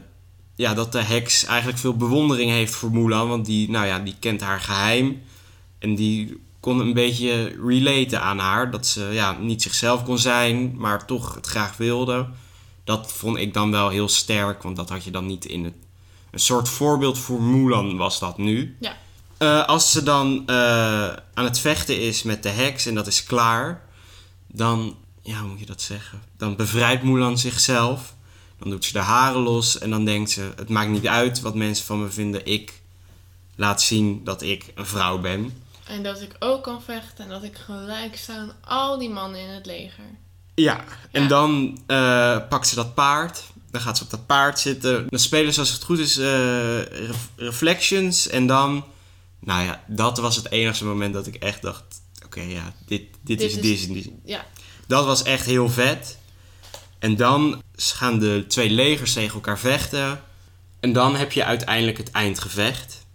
ja, 0.55 0.73
dat 0.73 0.91
de 0.91 1.03
heks 1.03 1.45
eigenlijk 1.45 1.79
veel 1.79 1.95
bewondering 1.95 2.51
heeft 2.51 2.75
voor 2.75 2.91
Mulan. 2.91 3.27
Want 3.27 3.45
die, 3.45 3.69
nou 3.69 3.85
ja, 3.85 3.99
die 3.99 4.15
kent 4.19 4.41
haar 4.41 4.59
geheim. 4.59 5.21
En 5.79 5.95
die 5.95 6.41
kon 6.59 6.79
een 6.79 6.93
beetje 6.93 7.55
relaten 7.65 8.21
aan 8.21 8.39
haar. 8.39 8.71
Dat 8.71 8.87
ze 8.87 9.09
ja, 9.11 9.37
niet 9.39 9.61
zichzelf 9.61 10.03
kon 10.03 10.17
zijn, 10.17 10.77
maar 10.77 11.05
toch 11.05 11.35
het 11.35 11.47
graag 11.47 11.77
wilde. 11.77 12.27
Dat 12.87 13.11
vond 13.11 13.37
ik 13.37 13.53
dan 13.53 13.71
wel 13.71 13.89
heel 13.89 14.09
sterk, 14.09 14.63
want 14.63 14.75
dat 14.75 14.89
had 14.89 15.03
je 15.03 15.11
dan 15.11 15.25
niet 15.25 15.45
in 15.45 15.63
het... 15.63 15.73
Een 16.31 16.39
soort 16.39 16.69
voorbeeld 16.69 17.17
voor 17.17 17.41
Mulan 17.41 17.97
was 17.97 18.19
dat 18.19 18.37
nu. 18.37 18.77
ja. 18.79 18.97
Eh, 19.37 19.65
als 19.65 19.91
ze 19.91 20.03
dan 20.03 20.47
eh, 20.47 20.55
aan 21.33 21.43
het 21.43 21.59
vechten 21.59 22.01
is 22.01 22.23
met 22.23 22.43
de 22.43 22.49
heks 22.49 22.85
en 22.85 22.95
dat 22.95 23.07
is 23.07 23.23
klaar, 23.23 23.81
dan, 24.47 24.97
ja, 25.21 25.39
hoe 25.39 25.49
moet 25.49 25.59
je 25.59 25.65
dat 25.65 25.81
zeggen? 25.81 26.21
Dan 26.37 26.55
bevrijdt 26.55 27.03
Mulan 27.03 27.37
zichzelf. 27.37 28.13
Dan 28.59 28.69
doet 28.69 28.85
ze 28.85 28.93
de 28.93 28.99
haren 28.99 29.41
los 29.41 29.77
en 29.77 29.89
dan 29.89 30.05
denkt 30.05 30.31
ze: 30.31 30.51
Het 30.55 30.69
maakt 30.69 30.89
niet 30.89 31.07
uit 31.07 31.41
wat 31.41 31.55
mensen 31.55 31.85
van 31.85 32.01
me 32.01 32.09
vinden. 32.09 32.45
Ik 32.45 32.81
laat 33.55 33.81
zien 33.81 34.23
dat 34.23 34.41
ik 34.41 34.71
een 34.75 34.85
vrouw 34.85 35.19
ben. 35.19 35.63
En 35.87 36.03
dat 36.03 36.21
ik 36.21 36.35
ook 36.39 36.63
kan 36.63 36.81
vechten 36.81 37.23
en 37.23 37.29
dat 37.29 37.43
ik 37.43 37.55
gelijk 37.55 38.17
sta 38.17 38.35
aan 38.35 38.55
al 38.61 38.97
die 38.97 39.09
mannen 39.09 39.41
in 39.41 39.49
het 39.49 39.65
leger. 39.65 40.05
Ja, 40.61 40.83
en 41.11 41.21
Ja. 41.21 41.27
dan 41.27 41.79
eh, 41.87 42.37
pakt 42.49 42.67
ze 42.67 42.75
dat 42.75 42.93
paard. 42.93 43.43
Dan 43.71 43.81
gaat 43.81 43.97
ze 43.97 44.03
op 44.03 44.09
dat 44.09 44.25
paard 44.25 44.59
zitten. 44.59 45.05
Dan 45.09 45.19
spelen 45.19 45.53
ze 45.53 45.59
als 45.59 45.71
het 45.71 45.83
goed 45.83 45.99
is 45.99 46.17
eh, 46.17 46.81
ref- 46.81 47.29
Reflections. 47.35 48.27
En 48.27 48.47
dan, 48.47 48.85
nou 49.39 49.63
ja, 49.63 49.83
dat 49.87 50.17
was 50.17 50.35
het 50.35 50.51
enige 50.51 50.85
moment 50.85 51.13
dat 51.13 51.27
ik 51.27 51.35
echt 51.35 51.61
dacht... 51.61 51.83
Oké, 52.25 52.41
ja, 52.41 52.73
dit, 52.85 53.01
dit, 53.21 53.39
Dit 53.39 53.41
is 53.41 53.55
is- 53.55 53.61
Disney. 53.61 54.13
Ja, 54.25 54.45
Dat 54.87 55.05
was 55.05 55.23
echt 55.23 55.45
heel 55.45 55.69
vet. 55.69 56.17
En 56.99 57.15
dan 57.15 57.61
gaan 57.75 58.19
de 58.19 58.45
twee 58.47 58.69
legers 58.69 59.13
tegen 59.13 59.33
elkaar 59.33 59.59
vechten. 59.59 60.21
En 60.79 60.93
dan 60.93 61.15
heb 61.15 61.31
je 61.31 61.43
uiteindelijk 61.43 61.97
het 61.97 62.11
eindgevecht. 62.11 63.05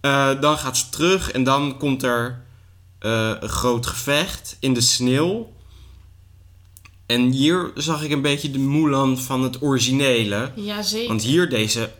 Eh, 0.00 0.40
dan 0.40 0.58
gaat 0.58 0.76
ze 0.76 0.88
terug 0.88 1.30
en 1.30 1.44
dan 1.44 1.78
komt 1.78 2.02
er 2.02 2.42
een 2.98 3.48
groot 3.48 3.86
gevecht 3.86 4.56
in 4.60 4.72
de 4.74 4.80
sneeuw. 4.80 5.52
En 7.06 7.30
hier 7.30 7.70
zag 7.74 8.02
ik 8.02 8.10
een 8.10 8.22
beetje 8.22 8.50
de 8.50 8.58
Mulan 8.58 9.18
van 9.18 9.42
het 9.42 9.62
originele. 9.62 10.52
ja 10.56 10.82
zeker. 10.82 11.08
Want 11.08 11.22
hier 11.22 11.48
deze 11.48 11.90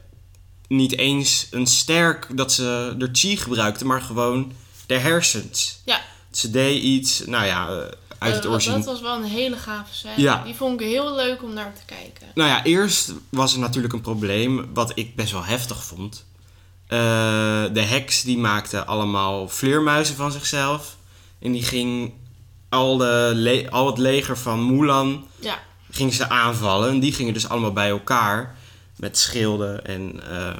niet 0.68 0.98
eens 0.98 1.46
een 1.50 1.66
sterk 1.66 2.26
dat 2.36 2.52
ze 2.52 2.94
de 2.98 3.08
chi 3.12 3.36
gebruikte, 3.36 3.84
maar 3.86 4.00
gewoon 4.02 4.52
de 4.86 4.98
hersens. 4.98 5.80
Ja. 5.84 6.00
Ze 6.30 6.50
deed 6.50 6.82
iets, 6.82 7.24
nou 7.26 7.44
ja, 7.46 7.68
eh, 7.68 7.74
uit 8.18 8.34
het 8.34 8.44
Eh, 8.44 8.50
origineel. 8.50 8.78
Dat 8.78 8.86
was 8.86 9.00
wel 9.00 9.14
een 9.16 9.24
hele 9.24 9.56
gave 9.56 9.94
scène. 9.94 10.20
Ja. 10.20 10.42
Die 10.44 10.54
vond 10.54 10.80
ik 10.80 10.86
heel 10.86 11.14
leuk 11.14 11.42
om 11.42 11.52
naar 11.52 11.72
te 11.74 11.94
kijken. 11.94 12.26
Nou 12.34 12.48
ja, 12.48 12.64
eerst 12.64 13.12
was 13.28 13.52
er 13.52 13.58
natuurlijk 13.58 13.92
een 13.92 14.00
probleem, 14.00 14.70
wat 14.74 14.92
ik 14.94 15.16
best 15.16 15.32
wel 15.32 15.44
heftig 15.44 15.84
vond. 15.84 16.24
Eh, 16.86 16.98
de 17.72 17.80
heks 17.80 18.22
die 18.22 18.38
maakte 18.38 18.84
allemaal 18.84 19.48
vleermuizen 19.48 20.16
van 20.16 20.32
zichzelf. 20.32 20.96
En 21.38 21.52
die 21.52 21.62
ging 21.62 22.12
al, 22.72 22.96
de 22.96 23.66
al 23.70 23.86
het 23.86 23.98
leger 23.98 24.38
van 24.38 24.76
Mulan 24.76 25.26
Ja, 25.40 25.58
ging 25.90 26.14
ze 26.14 26.28
aanvallen. 26.28 26.90
En 26.90 27.00
die 27.00 27.12
gingen 27.12 27.32
dus 27.32 27.48
allemaal 27.48 27.72
bij 27.72 27.88
elkaar 27.88 28.56
met 28.96 29.18
schilden 29.18 29.86
en 29.86 30.20
eh, 30.30 30.56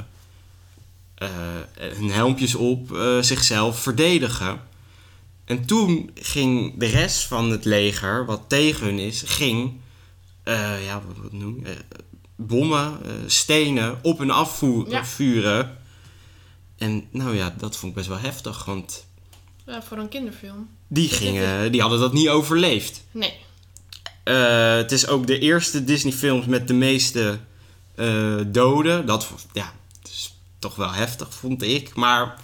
eh, 1.15 1.29
hun 1.97 2.11
helmpjes 2.11 2.55
op 2.55 2.97
eh, 2.97 3.19
zichzelf 3.21 3.79
verdedigen. 3.79 4.61
En 5.45 5.65
toen 5.67 6.11
ging 6.15 6.79
de 6.79 6.87
rest 6.87 7.27
van 7.27 7.51
het 7.51 7.65
leger, 7.65 8.27
wat 8.27 8.43
tegen 8.47 8.87
hun 8.87 8.99
is, 8.99 9.23
ging 9.27 9.81
ja, 10.85 11.03
wat, 11.07 11.17
wat 11.23 11.33
noem 11.33 11.61
je, 11.63 11.71
eh, 11.71 11.77
bommen, 12.37 12.99
stenen 13.27 13.99
op 14.03 14.19
hun 14.19 14.31
afvuren. 14.31 14.91
Ja. 14.91 15.05
vuren. 15.05 15.79
En 16.77 17.09
nou 17.11 17.37
ja, 17.37 17.55
dat 17.59 17.77
vond 17.77 17.93
ik 17.93 17.97
best 17.97 18.09
wel 18.09 18.19
heftig, 18.19 18.65
want 18.65 19.07
ja, 19.67 19.83
voor 19.83 19.97
een 19.99 20.09
kinderfilm. 20.09 20.69
die, 20.89 21.09
gingen, 21.09 21.73
die 21.73 21.81
hadden 21.81 22.01
dat 22.01 22.13
niet 22.13 22.29
overleefd. 22.29 23.03
Nee. 23.11 23.35
Eh, 24.25 24.75
het 24.77 24.93
is 24.93 25.07
ook 25.07 25.27
de 25.27 25.39
eerste 25.39 25.85
Disney-films 25.85 26.47
met 26.47 26.69
de 26.69 26.75
meeste 26.75 27.39
eh, 27.95 28.35
doden. 28.47 29.07
Dat 29.07 29.29
ja, 29.53 29.73
het 30.03 30.11
is 30.13 30.35
toch 30.59 30.75
wel 30.77 30.93
heftig, 30.93 31.35
vond 31.35 31.63
ik. 31.63 31.95
Maar 31.95 32.35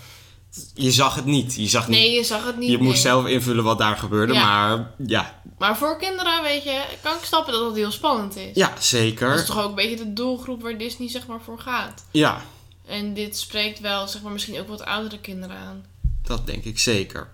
je 0.74 0.92
zag 0.92 1.14
het 1.14 1.24
niet. 1.24 1.54
Je, 1.54 1.66
zag 1.68 1.88
Nee, 1.88 2.08
niet, 2.08 2.18
je 2.18 2.24
zag 2.24 2.44
het 2.46 2.56
niet. 2.58 2.70
je 2.70 2.78
moest 2.78 3.02
zelf 3.02 3.26
invullen 3.26 3.64
wat 3.64 3.78
daar 3.78 3.96
gebeurde. 3.96 4.32
Ja. 4.32 4.42
Maar 4.44 4.90
ja, 5.06 5.40
Maar 5.58 5.76
voor 5.76 5.98
kinderen, 5.98 6.42
weet 6.42 6.62
je, 6.64 6.82
kan 7.02 7.16
ik 7.16 7.24
snappen 7.24 7.52
dat 7.52 7.62
dat 7.62 7.74
heel 7.76 7.90
spannend 7.90 8.36
is. 8.36 8.50
ja, 8.54 8.68
Dat 8.68 8.78
is 8.78 8.88
zeker. 8.88 9.44
toch 9.44 9.58
ook 9.62 9.68
een 9.68 9.74
beetje 9.74 9.96
de 9.96 10.12
doelgroep 10.12 10.62
waar 10.62 10.78
Disney 10.78 11.08
zeg 11.08 11.26
maar 11.26 11.40
voor 11.44 11.58
gaat. 11.60 12.04
Ja, 12.10 12.40
En 12.86 13.14
dit 13.14 13.38
spreekt 13.38 13.80
wel, 13.80 14.08
zeg 14.08 14.22
maar, 14.22 14.32
misschien 14.32 14.58
ook 14.60 14.68
wat 14.68 14.84
oudere 14.84 15.20
kinderen 15.20 15.56
aan. 15.56 15.84
Dat 16.28 16.46
denk 16.46 16.64
ik 16.64 16.78
zeker. 16.78 17.28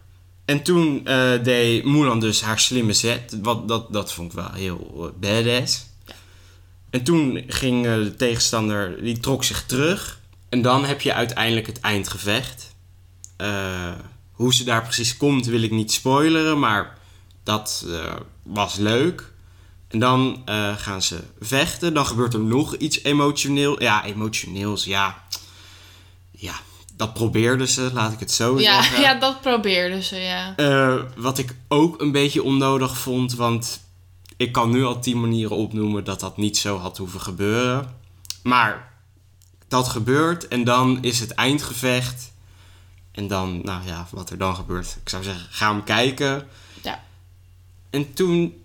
En 0.44 0.62
toen 0.62 1.06
eh, 1.06 1.42
deed 1.42 1.84
Mulan 1.84 2.20
dus 2.20 2.42
haar 2.42 2.60
slimme 2.60 2.92
zet. 2.92 3.38
Wat, 3.42 3.68
dat, 3.68 3.92
dat 3.92 4.12
vond 4.12 4.30
ik 4.30 4.36
wel 4.36 4.52
heel 4.52 5.12
eh, 5.14 5.20
badass. 5.20 5.86
En 6.90 7.04
toen 7.04 7.44
ging 7.46 7.86
eh, 7.86 7.94
de 7.94 8.14
tegenstander, 8.16 9.02
die 9.02 9.20
trok 9.20 9.44
zich 9.44 9.66
terug. 9.66 10.20
En 10.48 10.62
dan 10.62 10.84
heb 10.84 11.00
je 11.00 11.12
uiteindelijk 11.14 11.66
het 11.66 11.80
eindgevecht. 11.80 12.74
Eh, 13.36 13.92
hoe 14.32 14.54
ze 14.54 14.64
daar 14.64 14.82
precies 14.82 15.16
komt 15.16 15.46
wil 15.46 15.62
ik 15.62 15.70
niet 15.70 15.92
spoileren, 15.92 16.58
maar 16.58 16.98
dat 17.42 17.86
was 18.42 18.76
leuk. 18.76 19.32
En 19.88 19.98
dan 19.98 20.42
gaan 20.76 21.02
ze 21.02 21.18
vechten. 21.40 21.94
Dan 21.94 22.06
gebeurt 22.06 22.34
er 22.34 22.40
nog 22.40 22.76
iets 22.76 23.02
emotioneel. 23.02 23.82
Ja, 23.82 24.04
emotioneels, 24.04 24.84
ja. 24.84 25.23
Dat 26.96 27.14
probeerden 27.14 27.68
ze, 27.68 27.90
laat 27.92 28.12
ik 28.12 28.20
het 28.20 28.30
zo 28.30 28.60
Ja, 28.60 28.82
zeggen. 28.82 29.00
ja, 29.00 29.14
dat 29.14 29.40
probeerden 29.40 30.02
ze, 30.02 30.16
ja. 30.16 30.56
Eh, 30.56 31.02
wat 31.16 31.38
ik 31.38 31.54
ook 31.68 32.00
een 32.00 32.12
beetje 32.12 32.42
onnodig 32.42 32.98
vond, 32.98 33.34
want 33.34 33.80
ik 34.36 34.52
kan 34.52 34.70
nu 34.70 34.84
al 34.84 35.00
tien 35.00 35.20
manieren 35.20 35.56
opnoemen 35.56 36.04
dat 36.04 36.20
dat 36.20 36.36
niet 36.36 36.56
zo 36.58 36.78
had 36.78 36.96
hoeven 36.98 37.20
gebeuren. 37.20 37.96
Maar 38.42 38.92
dat 39.68 39.88
gebeurt 39.88 40.48
en 40.48 40.64
dan 40.64 40.98
is 41.02 41.20
het 41.20 41.30
eindgevecht. 41.30 42.32
En 43.12 43.26
dan, 43.28 43.60
nou 43.62 43.86
ja, 43.86 44.06
wat 44.10 44.30
er 44.30 44.38
dan 44.38 44.54
gebeurt. 44.54 44.96
Ik 45.02 45.08
zou 45.08 45.22
zeggen, 45.22 45.46
ga 45.50 45.70
hem 45.72 45.84
kijken. 45.84 46.48
Ja. 46.82 47.02
En 47.90 48.14
toen 48.14 48.62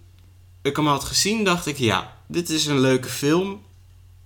ik 0.61 0.75
hem 0.75 0.87
had 0.87 1.03
gezien, 1.03 1.43
dacht 1.43 1.65
ik, 1.65 1.77
ja, 1.77 2.13
dit 2.27 2.49
is 2.49 2.65
een 2.65 2.79
leuke 2.79 3.09
film. 3.09 3.61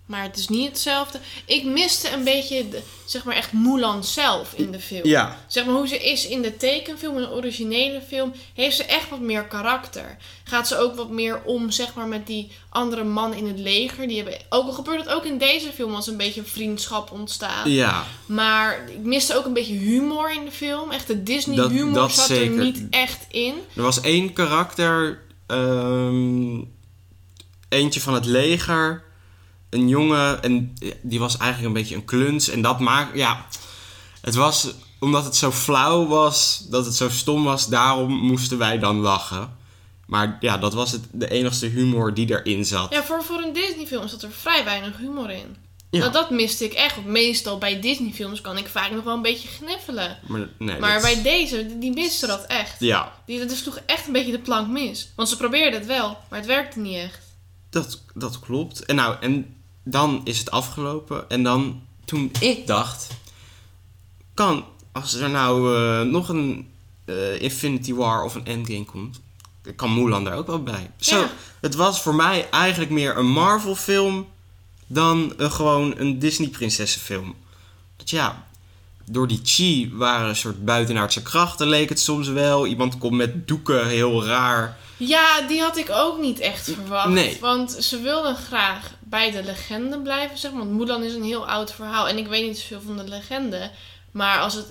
Maar 0.06 0.22
het 0.24 0.38
is 0.38 0.48
niet 0.48 0.68
hetzelfde. 0.68 1.20
Ik 1.46 1.64
miste 1.64 2.12
een 2.12 2.24
beetje, 2.24 2.70
de, 2.70 2.82
zeg 3.06 3.24
maar 3.24 3.36
echt 3.36 3.54
Mulan 3.54 4.04
zelf 4.04 4.54
in 4.54 4.72
de 4.72 4.80
film. 4.80 5.08
Ja, 5.08 5.38
Zeg 5.48 5.66
maar 5.66 5.76
hoe 5.76 5.88
ze 5.88 5.98
is 5.98 6.28
in 6.28 6.42
de 6.42 6.58
tekenfilm, 6.58 7.16
in 7.16 7.22
de 7.22 7.32
originele 7.32 8.02
film, 8.08 8.34
heeft 8.54 8.76
ze 8.76 8.84
echt 8.84 9.10
wat 9.10 9.20
meer 9.20 9.44
karakter. 9.44 10.18
Gaat 10.44 10.68
ze 10.68 10.78
ook 10.78 10.96
wat 10.96 11.10
meer 11.10 11.42
om, 11.44 11.72
zeg 11.72 11.94
maar, 11.94 12.08
met 12.08 12.28
die 12.28 12.52
andere 12.70 13.04
man 13.04 13.34
in 13.34 13.48
het 13.48 13.60
leger. 13.60 14.08
Die 14.08 14.16
hebben, 14.16 14.40
ook 14.50 14.66
al 14.66 14.72
gebeurt 14.74 15.00
het 15.00 15.10
ook 15.10 15.26
in 15.26 15.38
deze 15.38 15.72
film, 15.74 15.96
als 15.96 16.08
een 16.08 16.18
beetje 16.18 16.42
een 16.42 16.48
vriendschap 16.48 17.12
ontstaat. 17.12 17.66
ja. 17.68 18.04
Maar 18.26 18.90
ik 18.90 19.00
miste 19.04 19.38
ook 19.38 19.46
een 19.46 19.54
beetje 19.54 19.74
humor 19.78 20.34
in 20.34 20.46
de 20.46 20.52
film. 20.52 20.92
Echt 20.92 21.08
de 21.08 21.24
Disney 21.24 21.56
Dat- 21.56 21.72
humor 21.72 21.94
dat 21.94 22.12
zat 22.12 22.26
zeker. 22.28 22.58
er 22.58 22.64
niet 22.64 22.84
echt 22.90 23.26
in. 23.30 23.54
Er 23.76 23.82
was 23.82 24.02
één 24.02 24.34
karakter, 24.34 25.22
ehm, 25.48 26.62
eentje 27.70 28.02
van 28.02 28.14
het 28.14 28.26
leger, 28.26 29.04
een 29.74 29.88
jongen, 29.88 30.44
en 30.44 30.74
die 31.02 31.20
was 31.20 31.38
eigenlijk 31.38 31.68
een 31.76 31.82
beetje 31.82 31.96
een 31.96 32.06
kluns. 32.06 32.50
En 32.50 32.62
dat 32.62 32.80
maakt, 32.80 33.16
ja, 33.18 33.46
het 34.22 34.36
was, 34.36 34.74
omdat 35.00 35.26
het 35.26 35.36
zo 35.36 35.52
flauw 35.52 36.08
was, 36.08 36.66
dat 36.70 36.86
het 36.86 36.96
zo 36.96 37.10
stom 37.10 37.44
was, 37.44 37.68
daarom 37.68 38.14
moesten 38.14 38.58
wij 38.58 38.80
dan 38.80 38.96
lachen. 39.00 39.56
Maar 40.08 40.38
ja, 40.40 40.58
dat 40.58 40.74
was 40.74 40.92
het, 40.92 41.02
de 41.12 41.30
enigste 41.30 41.66
humor 41.66 42.14
die 42.14 42.30
erin 42.42 42.66
zat. 42.66 42.94
Ja, 42.94 43.04
voor, 43.04 43.24
voor 43.24 43.42
een 43.44 43.54
Disney 43.54 43.86
film 43.86 44.08
zat 44.08 44.22
er 44.24 44.32
vrij 44.32 44.64
weinig 44.64 44.98
humor 44.98 45.30
in. 45.32 45.56
Ja. 45.92 46.00
Dat, 46.00 46.14
dat 46.14 46.30
miste 46.30 46.66
ik 46.66 46.74
echt. 46.74 47.06
Meestal 47.06 47.58
bij 47.58 47.80
Disney 47.82 48.12
films 48.14 48.42
kan 48.42 48.58
ik 48.58 48.68
vaak 48.68 48.92
nog 48.92 49.04
wel 49.04 49.16
een 49.16 49.22
beetje 49.22 49.48
gniffelen. 49.48 50.18
Maar, 50.28 50.48
nee, 50.60 50.80
Maar 50.80 50.94
dat- 50.94 51.02
bij 51.02 51.22
deze, 51.22 51.78
die- 51.80 51.94
miste 51.94 52.28
dat 52.28 52.46
echt. 52.46 52.76
Ja, 52.80 53.12
Die, 53.26 53.40
dat 53.46 53.52
sloeg 53.58 53.80
echt 53.86 54.08
een 54.08 54.14
beetje 54.14 54.32
de 54.32 54.40
plank 54.40 54.68
mis. 54.68 55.12
Want 55.16 55.30
ze 55.30 55.38
probeerden 55.38 55.80
het 55.80 55.88
wel, 55.88 56.18
maar 56.30 56.40
het 56.40 56.48
werkte 56.48 56.80
niet 56.80 56.96
echt. 56.98 57.20
Dat, 57.70 58.02
dat 58.14 58.40
klopt. 58.40 58.86
En 58.86 58.96
nou, 58.96 59.16
en 59.22 59.56
dan 59.84 60.22
is 60.24 60.38
het 60.40 60.52
afgelopen. 60.52 61.30
En 61.30 61.44
dan, 61.44 61.82
toen 62.06 62.32
ik 62.40 62.68
dacht, 62.68 63.08
kan, 64.34 64.66
als 64.92 65.14
er 65.14 65.30
nou 65.30 65.76
eh, 65.78 66.02
nog 66.02 66.30
een 66.30 66.70
eh, 67.06 67.42
Infinity 67.42 67.94
War 67.94 68.24
of 68.24 68.36
een 68.36 68.46
Endgame 68.46 68.86
komt, 68.86 69.20
kan 69.76 69.94
Mulan 69.94 70.24
daar 70.24 70.38
ook 70.38 70.48
wel 70.48 70.64
bij. 70.64 70.92
Zo, 70.98 71.20
Ja. 71.20 71.30
het 71.62 71.76
was 71.76 72.02
voor 72.02 72.16
mij 72.16 72.50
eigenlijk 72.50 72.92
meer 72.92 73.18
een 73.18 73.28
Marvel 73.32 73.76
film 73.76 74.28
dan 74.88 75.34
een, 75.38 75.52
gewoon 75.52 75.94
een 75.98 76.20
Disney 76.20 76.48
prinsessenfilm. 76.50 77.36
Dat 77.98 78.10
ja, 78.10 78.46
door 79.06 79.28
die 79.28 79.40
chi 79.44 79.92
waren 79.94 80.30
een 80.30 80.36
soort 80.36 80.66
buitenaardse 80.66 81.22
krachten, 81.22 81.68
leek 81.68 81.90
het 81.90 82.00
soms 82.00 82.28
wel. 82.28 82.66
Iemand 82.68 82.98
komt 82.98 83.16
met 83.16 83.48
doeken, 83.48 83.88
heel 83.88 84.26
raar. 84.26 84.78
Ja, 84.98 85.42
die 85.48 85.62
had 85.62 85.78
ik 85.78 85.90
ook 85.92 86.20
niet 86.22 86.40
echt 86.40 86.64
verwacht. 86.74 87.08
Nee. 87.10 87.38
Want 87.42 87.72
ze 87.72 88.02
wilden 88.02 88.36
graag 88.36 88.92
bij 89.14 89.32
de 89.32 89.44
legende 89.44 90.00
blijven, 90.00 90.38
zeg 90.38 90.52
maar. 90.52 90.60
Want 90.66 90.78
Mulan 90.78 91.04
is 91.04 91.14
een 91.14 91.24
heel 91.24 91.48
oud 91.48 91.74
verhaal. 91.74 92.08
En 92.08 92.18
ik 92.18 92.28
weet 92.28 92.48
niet 92.48 92.58
zoveel 92.58 92.82
van 92.86 92.98
de 92.98 93.04
legende. 93.10 93.72
Maar 94.12 94.40
als 94.40 94.54
het... 94.54 94.66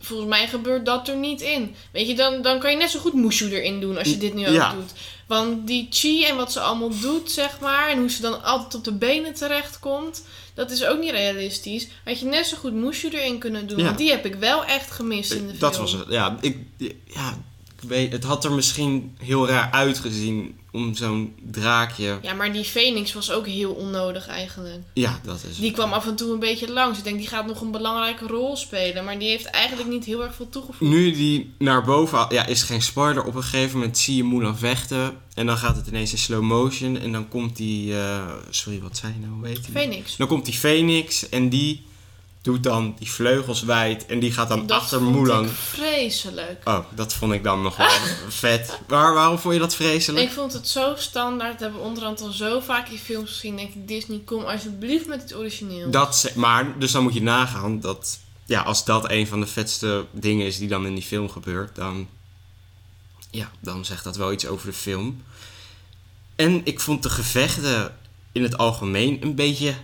Volgens 0.00 0.28
mij 0.28 0.46
gebeurt 0.48 0.86
dat 0.86 1.08
er 1.08 1.16
niet 1.16 1.40
in. 1.40 1.74
Weet 1.92 2.06
je, 2.08 2.14
dan, 2.14 2.42
dan 2.42 2.58
kan 2.58 2.70
je 2.70 2.76
net 2.76 2.90
zo 2.90 2.98
goed 2.98 3.14
Mushu 3.14 3.50
erin 3.50 3.80
doen 3.80 3.98
als 3.98 4.08
je 4.08 4.16
dit 4.18 4.34
nu 4.34 4.46
ook 4.48 4.54
Ja. 4.54 4.72
doet. 4.72 4.92
Want 5.26 5.66
die 5.66 5.86
chi 5.90 6.24
en 6.24 6.36
wat 6.36 6.52
ze 6.52 6.60
allemaal 6.60 6.98
doet, 7.00 7.30
zeg 7.30 7.60
maar... 7.60 7.88
En 7.88 7.98
hoe 7.98 8.10
ze 8.10 8.22
dan 8.22 8.42
altijd 8.44 8.74
op 8.74 8.84
de 8.84 8.92
benen 8.92 9.34
terechtkomt... 9.34 10.24
Dat 10.54 10.70
is 10.70 10.84
ook 10.84 10.98
niet 10.98 11.10
realistisch. 11.10 11.88
Had 12.04 12.18
je 12.20 12.26
net 12.26 12.46
zo 12.46 12.56
goed 12.56 12.72
Mushu 12.72 13.08
erin 13.08 13.38
kunnen 13.38 13.66
doen. 13.66 13.78
Ja. 13.78 13.84
Want 13.84 13.98
die 13.98 14.10
heb 14.10 14.26
ik 14.26 14.34
wel 14.34 14.64
echt 14.64 14.90
gemist 14.90 15.32
in 15.32 15.46
de 15.46 15.58
Dat 15.58 15.72
film. 15.72 15.82
was 15.84 15.92
het. 15.92 16.04
Ja, 16.08 16.36
ik, 16.40 16.56
ja, 17.06 17.38
weet, 17.88 18.12
het 18.12 18.24
had 18.24 18.44
er 18.44 18.52
misschien 18.52 19.16
heel 19.18 19.48
raar 19.48 19.70
uitgezien 19.70 20.54
om 20.72 20.94
zo'n 20.94 21.34
draakje. 21.50 22.18
Ja, 22.22 22.34
maar 22.34 22.52
die 22.52 22.64
Phoenix 22.64 23.12
was 23.12 23.30
ook 23.30 23.46
heel 23.46 23.72
onnodig 23.72 24.28
eigenlijk. 24.28 24.82
Ja, 24.94 25.20
dat 25.24 25.44
is 25.50 25.58
Die 25.58 25.72
kwam 25.72 25.92
af 25.92 26.06
en 26.06 26.16
toe 26.16 26.32
een 26.32 26.38
beetje 26.38 26.72
langs. 26.72 26.98
Ik 26.98 27.04
denk, 27.04 27.18
die 27.18 27.28
gaat 27.28 27.46
nog 27.46 27.60
een 27.60 27.70
belangrijke 27.70 28.26
rol 28.26 28.56
spelen. 28.56 29.04
Maar 29.04 29.18
die 29.18 29.28
heeft 29.28 29.44
eigenlijk 29.44 29.88
niet 29.88 30.04
heel 30.04 30.22
erg 30.22 30.34
veel 30.34 30.48
toegevoegd. 30.48 30.80
Nu 30.92 31.12
die 31.12 31.54
naar 31.58 31.84
boven, 31.84 32.26
ja, 32.28 32.46
is 32.46 32.62
geen 32.62 32.82
spoiler. 32.82 33.24
Op 33.24 33.34
een 33.34 33.42
gegeven 33.42 33.78
moment 33.78 33.98
zie 33.98 34.16
je 34.16 34.24
Mulan 34.24 34.58
vechten. 34.58 35.16
En 35.34 35.46
dan 35.46 35.56
gaat 35.56 35.76
het 35.76 35.86
ineens 35.86 36.12
in 36.12 36.18
slow 36.18 36.42
motion. 36.42 36.98
En 36.98 37.12
dan 37.12 37.28
komt 37.28 37.56
die, 37.56 37.98
eh, 37.98 38.26
sorry, 38.50 38.80
wat 38.80 38.96
zei 38.96 39.12
je 39.20 39.26
nou? 39.26 39.54
Die? 39.54 39.72
Phoenix. 39.72 40.16
Dan 40.16 40.28
komt 40.28 40.44
die 40.44 40.54
Phoenix 40.54 41.28
en 41.28 41.48
die 41.48 41.82
doet 42.42 42.62
dan 42.62 42.94
die 42.98 43.10
vleugels 43.10 43.62
wijd. 43.62 44.06
En 44.06 44.18
die 44.20 44.32
gaat 44.32 44.48
dan 44.48 44.66
Dat 44.66 44.80
achter 44.80 45.00
vond 45.00 45.14
Mulan. 45.16 45.44
ik 45.44 45.50
vreselijk. 45.50 46.68
Oh, 46.68 46.78
dat 46.94 47.14
vond 47.14 47.32
ik 47.32 47.42
dan 47.44 47.62
nog 47.62 47.76
wel 47.76 47.88
vet. 48.28 48.78
Waar, 48.88 49.14
waarom 49.14 49.38
vond 49.38 49.54
je 49.54 49.60
dat 49.60 49.74
vreselijk? 49.74 50.24
Ik 50.26 50.32
vond 50.32 50.52
het 50.52 50.68
zo 50.68 50.92
standaard. 50.96 51.52
Dat 51.52 51.60
hebben 51.60 51.80
we 51.80 51.86
onderhand 51.86 52.20
al 52.20 52.30
zo 52.32 52.60
vaak 52.60 52.88
in 52.88 52.98
films 52.98 53.30
gezien. 53.30 53.56
Denk 53.56 53.74
ik, 53.74 53.88
Disney, 53.88 54.22
kom 54.24 54.44
alsjeblieft 54.44 55.06
met 55.06 55.22
het 55.22 55.34
origineel. 55.36 55.90
Dat, 55.90 56.32
maar, 56.34 56.78
dus 56.78 56.92
dan 56.92 57.02
moet 57.02 57.14
je 57.14 57.22
nagaan 57.22 57.80
dat, 57.80 58.18
ja, 58.46 58.60
als 58.62 58.84
dat 58.84 59.10
een 59.10 59.26
van 59.26 59.40
de 59.40 59.46
vetste 59.46 60.06
dingen 60.10 60.46
is 60.46 60.58
die 60.58 60.68
dan 60.68 60.86
in 60.86 60.94
die 60.94 61.04
film 61.04 61.28
gebeurt, 61.30 61.74
dan, 61.76 62.08
ja, 63.30 63.50
dan 63.60 63.84
zegt 63.84 64.04
dat 64.04 64.16
wel 64.16 64.32
iets 64.32 64.46
over 64.46 64.66
de 64.66 64.72
film. 64.72 65.22
En 66.36 66.60
ik 66.64 66.80
vond 66.80 67.02
de 67.02 67.10
gevechten 67.10 67.96
in 68.32 68.42
het 68.42 68.58
algemeen 68.58 69.18
een 69.22 69.34
beetje, 69.34 69.74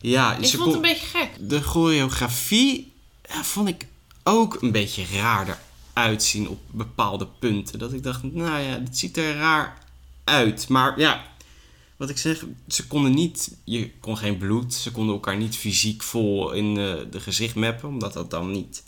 ja, 0.00 0.36
ik 0.36 0.48
vond 0.48 0.64
het 0.64 0.74
een 0.74 0.80
beetje 0.80 1.06
gek. 1.06 1.17
De 1.38 1.62
choreografie 1.62 2.92
ja, 3.28 3.44
vond 3.44 3.68
ik 3.68 3.86
ook 4.22 4.62
een 4.62 4.72
beetje 4.72 5.04
raar 5.12 5.60
eruit 5.94 6.22
zien 6.22 6.48
op 6.48 6.60
bepaalde 6.70 7.26
punten. 7.38 7.78
Dat 7.78 7.92
ik 7.92 8.02
dacht, 8.02 8.22
nou 8.22 8.60
ja, 8.60 8.78
dit 8.78 8.98
ziet 8.98 9.16
er 9.16 9.36
raar 9.36 9.78
uit. 10.24 10.68
Maar 10.68 10.98
ja, 10.98 11.24
wat 11.96 12.10
ik 12.10 12.18
zeg, 12.18 12.44
ze 12.68 12.86
konden 12.86 13.14
niet, 13.14 13.56
je 13.64 13.90
kon 14.00 14.16
geen 14.16 14.38
bloed, 14.38 14.74
ze 14.74 14.90
konden 14.90 15.14
elkaar 15.14 15.36
niet 15.36 15.56
fysiek 15.56 16.02
vol 16.02 16.52
in 16.52 16.78
eh, 16.78 16.94
de 17.10 17.20
gezicht 17.20 17.54
mappen, 17.54 17.88
omdat 17.88 18.12
dat 18.12 18.30
dan 18.30 18.50
niet 18.50 18.82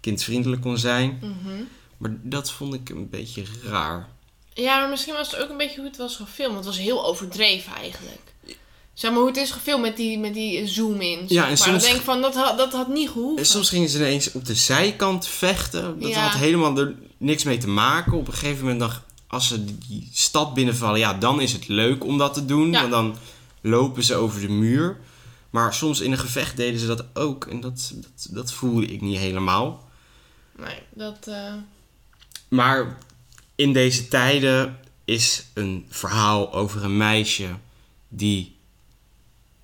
kindvriendelijk 0.00 0.62
kon 0.62 0.78
zijn. 0.78 1.18
Mhm. 1.20 1.62
Maar 1.96 2.16
dat 2.22 2.50
vond 2.50 2.74
ik 2.74 2.88
een 2.88 3.10
beetje 3.10 3.44
raar. 3.62 4.08
Ja, 4.52 4.78
maar 4.78 4.88
misschien 4.88 5.14
was 5.14 5.30
het 5.30 5.40
ook 5.40 5.50
een 5.50 5.56
beetje 5.56 5.76
hoe 5.76 5.88
het 5.88 5.96
was 5.96 6.16
gefilmd. 6.16 6.56
Het 6.56 6.64
was 6.64 6.78
heel 6.78 7.06
overdreven 7.06 7.74
eigenlijk. 7.74 8.33
Zeg 8.94 9.10
maar 9.10 9.18
hoe 9.20 9.28
het 9.28 9.36
is 9.36 9.50
gefilmd 9.50 9.82
met 9.82 9.96
die, 9.96 10.18
met 10.18 10.34
die 10.34 10.66
zoom-ins. 10.66 11.30
Ja, 11.30 11.42
en 11.42 11.48
maar 11.48 11.56
soms- 11.56 11.70
dan 11.70 11.80
denk 11.80 11.94
ik 11.94 12.04
van, 12.04 12.20
dat 12.22 12.34
had, 12.34 12.58
dat 12.58 12.72
had 12.72 12.88
niet 12.88 13.08
gehoeven. 13.10 13.38
En 13.38 13.46
soms 13.46 13.68
gingen 13.68 13.88
ze 13.88 13.98
ineens 13.98 14.32
op 14.32 14.44
de 14.44 14.54
zijkant 14.54 15.26
vechten. 15.26 16.00
Dat 16.00 16.08
Ja. 16.10 16.20
had 16.28 16.40
helemaal 16.40 16.78
er 16.78 16.94
niks 17.16 17.42
mee 17.44 17.58
te 17.58 17.68
maken. 17.68 18.12
Op 18.12 18.26
een 18.26 18.32
gegeven 18.32 18.60
moment, 18.62 18.80
dan, 18.80 18.90
als 19.26 19.48
ze 19.48 19.64
die- 19.64 20.08
stad 20.12 20.54
binnenvallen, 20.54 20.98
ja, 20.98 21.14
dan 21.14 21.40
is 21.40 21.52
het 21.52 21.68
leuk 21.68 22.04
om 22.04 22.18
dat 22.18 22.34
te 22.34 22.44
doen. 22.44 22.70
Ja. 22.70 22.78
Want 22.80 22.90
dan 22.92 23.16
lopen 23.60 24.02
ze 24.04 24.14
over 24.14 24.40
de 24.40 24.48
muur. 24.48 25.00
Maar 25.50 25.74
soms 25.74 26.00
in 26.00 26.12
een 26.12 26.18
gevecht 26.18 26.56
deden 26.56 26.80
ze 26.80 26.86
dat 26.86 27.04
ook. 27.14 27.46
En 27.46 27.60
dat, 27.60 27.92
dat, 27.94 28.26
dat 28.30 28.52
voelde 28.52 28.86
ik 28.86 29.00
niet 29.00 29.18
helemaal. 29.18 29.88
Nee, 30.58 30.78
dat... 30.92 31.26
eh, 31.26 31.52
Maar 32.48 32.98
in 33.54 33.72
deze 33.72 34.08
tijden 34.08 34.78
is 35.04 35.44
een 35.54 35.86
verhaal 35.88 36.52
over 36.52 36.84
een 36.84 36.96
meisje 36.96 37.46
die, 38.08 38.53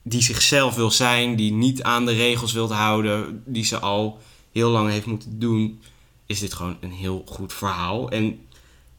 die 0.02 0.22
zichzelf 0.22 0.74
wil 0.74 0.90
zijn, 0.90 1.36
die 1.36 1.52
niet 1.52 1.82
aan 1.82 2.06
de 2.06 2.12
regels 2.12 2.52
wil 2.52 2.72
houden, 2.72 3.42
die 3.46 3.64
ze 3.64 3.78
al 3.78 4.20
heel 4.52 4.70
lang 4.70 4.90
heeft 4.90 5.06
moeten 5.06 5.38
doen, 5.38 5.82
is 6.26 6.38
dit 6.40 6.54
gewoon 6.54 6.76
een 6.80 6.92
heel 6.92 7.24
goed 7.26 7.52
verhaal. 7.52 8.10
En 8.10 8.46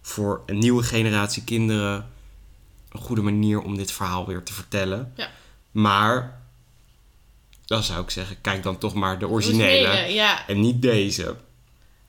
voor 0.02 0.44
een 0.46 0.58
nieuwe 0.58 0.84
generatie 0.84 1.44
kinderen 1.44 2.10
een 2.92 3.02
goede 3.02 3.22
manier 3.22 3.62
om 3.62 3.78
dit 3.78 3.92
verhaal 3.92 4.26
weer 4.26 4.44
te 4.44 4.54
vertellen. 4.54 5.14
Ja. 5.16 5.30
Maar 5.72 6.42
dan 7.66 7.84
zou 7.84 8.04
ik 8.04 8.10
zeggen, 8.10 8.42
kijk 8.42 8.64
dan 8.64 8.78
toch 8.78 8.94
maar 8.94 9.20
de 9.20 9.28
originele. 9.28 9.88
originele, 9.88 10.14
ja. 10.14 10.48
En 10.48 10.60
niet 10.60 10.82
deze. 10.82 11.36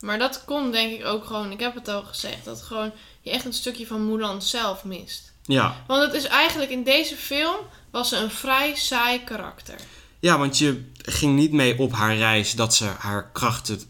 Maar 0.01 0.19
dat 0.19 0.45
komt 0.45 0.73
denk 0.73 1.01
ik 1.01 1.07
ook 1.07 1.25
gewoon, 1.25 1.51
ik 1.51 1.61
heb 1.61 1.75
het 1.75 1.89
al 1.89 2.03
gezegd, 2.03 2.45
dat 2.45 2.63
gewoon 2.63 2.93
je 3.21 3.31
echt 3.31 3.45
een 3.45 3.53
stukje 3.53 3.87
van 3.87 4.07
Mulan 4.07 4.43
zelf 4.43 4.85
mist. 4.85 5.32
Ja, 5.45 5.85
Want 5.87 6.03
het 6.03 6.15
is 6.15 6.25
eigenlijk 6.25 6.71
in 6.71 6.85
deze 6.85 7.17
film 7.17 7.57
was 7.91 8.09
ze 8.09 8.17
een 8.17 8.31
vrij 8.31 8.75
saai 8.75 9.25
karakter. 9.25 9.75
Ja, 10.21 10.39
want 10.39 10.59
je 10.59 10.91
ging 10.97 11.37
niet 11.37 11.53
mee 11.53 11.79
op 11.79 11.93
haar 11.93 12.17
reis 12.17 12.53
dat 12.53 12.75
ze 12.75 12.85
haar 12.85 13.31
krachten, 13.33 13.81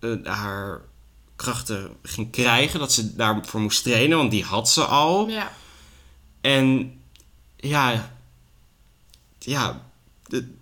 eh, 0.00 0.10
haar 0.24 0.80
krachten 1.36 1.96
ging 2.02 2.30
krijgen. 2.30 2.78
Dat 2.78 2.92
ze 2.92 3.14
daarvoor 3.16 3.60
moest 3.60 3.82
trainen, 3.82 4.18
want 4.18 4.30
die 4.30 4.44
had 4.44 4.68
ze 4.70 4.84
al. 4.84 5.28
Ja. 5.28 5.52
En 6.40 6.98
ja, 7.56 8.10
ja. 9.38 9.82
de- 10.26 10.54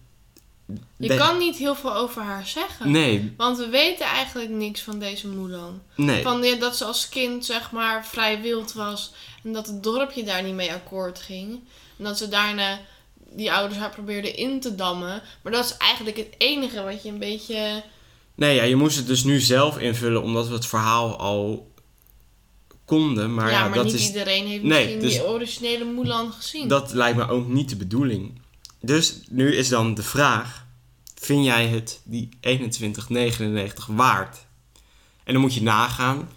Je 0.97 1.09
de- 1.09 1.17
kan 1.17 1.39
niet 1.39 1.57
heel 1.57 1.75
veel 1.75 1.95
over 1.95 2.23
haar 2.23 2.47
zeggen. 2.47 2.91
Nee, 2.91 3.35
Want 3.37 3.59
we 3.59 3.69
weten 3.69 4.07
eigenlijk 4.07 4.51
niks 4.51 4.81
van 4.81 4.99
deze 4.99 5.27
Mulan. 5.29 5.83
nee. 5.97 6.23
Van 6.23 6.43
ja, 6.43 6.55
dat 6.57 6.77
ze 6.77 6.85
als 6.85 7.09
kind 7.09 7.45
zeg 7.45 7.71
maar 7.71 8.07
vrij 8.07 8.41
wild 8.41 8.73
was. 8.73 9.13
En 9.45 9.53
dat 9.53 9.67
het 9.67 9.83
dorpje 9.83 10.25
daar 10.25 10.43
niet 10.43 10.55
mee 10.55 10.73
akkoord 10.73 11.19
ging. 11.19 11.51
En 11.99 12.05
dat 12.05 12.19
ze 12.19 12.29
daarna 12.29 12.81
die 13.35 13.53
ouders 13.53 13.81
haar 13.81 13.91
probeerden 13.91 14.37
in 14.37 14.61
te 14.61 14.75
dammen. 14.75 15.23
Maar 15.43 15.53
dat 15.53 15.65
is 15.65 15.77
eigenlijk 15.77 16.17
het 16.17 16.35
enige 16.39 16.83
wat 16.83 17.03
je 17.03 17.09
een 17.09 17.19
beetje... 17.19 17.83
Nee, 18.35 18.55
ja, 18.55 18.63
je 18.63 18.77
moest 18.77 18.97
het 18.97 19.07
dus 19.07 19.25
nu 19.25 19.41
zelf 19.41 19.79
invullen, 19.79 20.23
omdat 20.23 20.49
we 20.49 20.55
het 20.55 20.67
verhaal 20.67 21.17
al 21.17 21.71
konden. 22.85 23.35
Maar 23.35 23.51
ja, 23.51 23.59
ja, 23.59 23.65
maar 23.69 23.75
dat 23.75 23.85
niet 23.85 23.95
is 23.95 24.07
iedereen 24.07 24.47
heeft 24.47 24.63
Nee, 24.63 24.79
misschien 24.85 25.01
dus- 25.01 25.13
die 25.13 25.27
originele 25.27 25.85
Mulan 25.85 26.33
gezien. 26.33 26.69
Dat 26.69 26.93
lijkt 26.93 27.17
me 27.17 27.29
ook 27.29 27.49
niet 27.49 27.69
de 27.69 27.77
bedoeling. 27.77 28.41
Dus 28.81 29.21
nu 29.29 29.55
is 29.57 29.69
dan 29.69 29.95
de 29.95 30.03
vraag: 30.03 30.62
vind 31.25 31.45
jij 31.45 31.67
het 31.67 32.01
die 32.05 32.29
21,99 32.41 33.87
waard? 33.87 34.47
En 35.25 35.33
dan 35.33 35.43
moet 35.43 35.55
je 35.55 35.63
nagaan. 35.63 36.29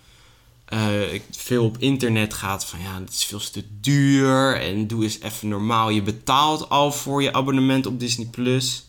eh, 0.66 1.14
ik- 1.14 1.24
veel 1.32 1.66
op 1.66 1.78
internet 1.78 2.34
gaat 2.34 2.66
van 2.66 2.80
ja, 2.82 3.00
het 3.00 3.10
is 3.14 3.26
veel 3.26 3.40
te 3.40 3.64
duur. 3.82 4.62
En 4.62 4.88
doe 4.88 5.04
eens 5.04 5.20
even 5.20 5.48
normaal. 5.48 5.90
Je 5.90 6.02
betaalt 6.02 6.70
al 6.70 6.92
voor 6.92 7.24
je 7.24 7.34
abonnement 7.34 7.86
op 7.86 8.00
Disney 8.00 8.28
Plus. 8.28 8.86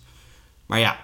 Maar 0.66 0.78
ja, 0.78 0.98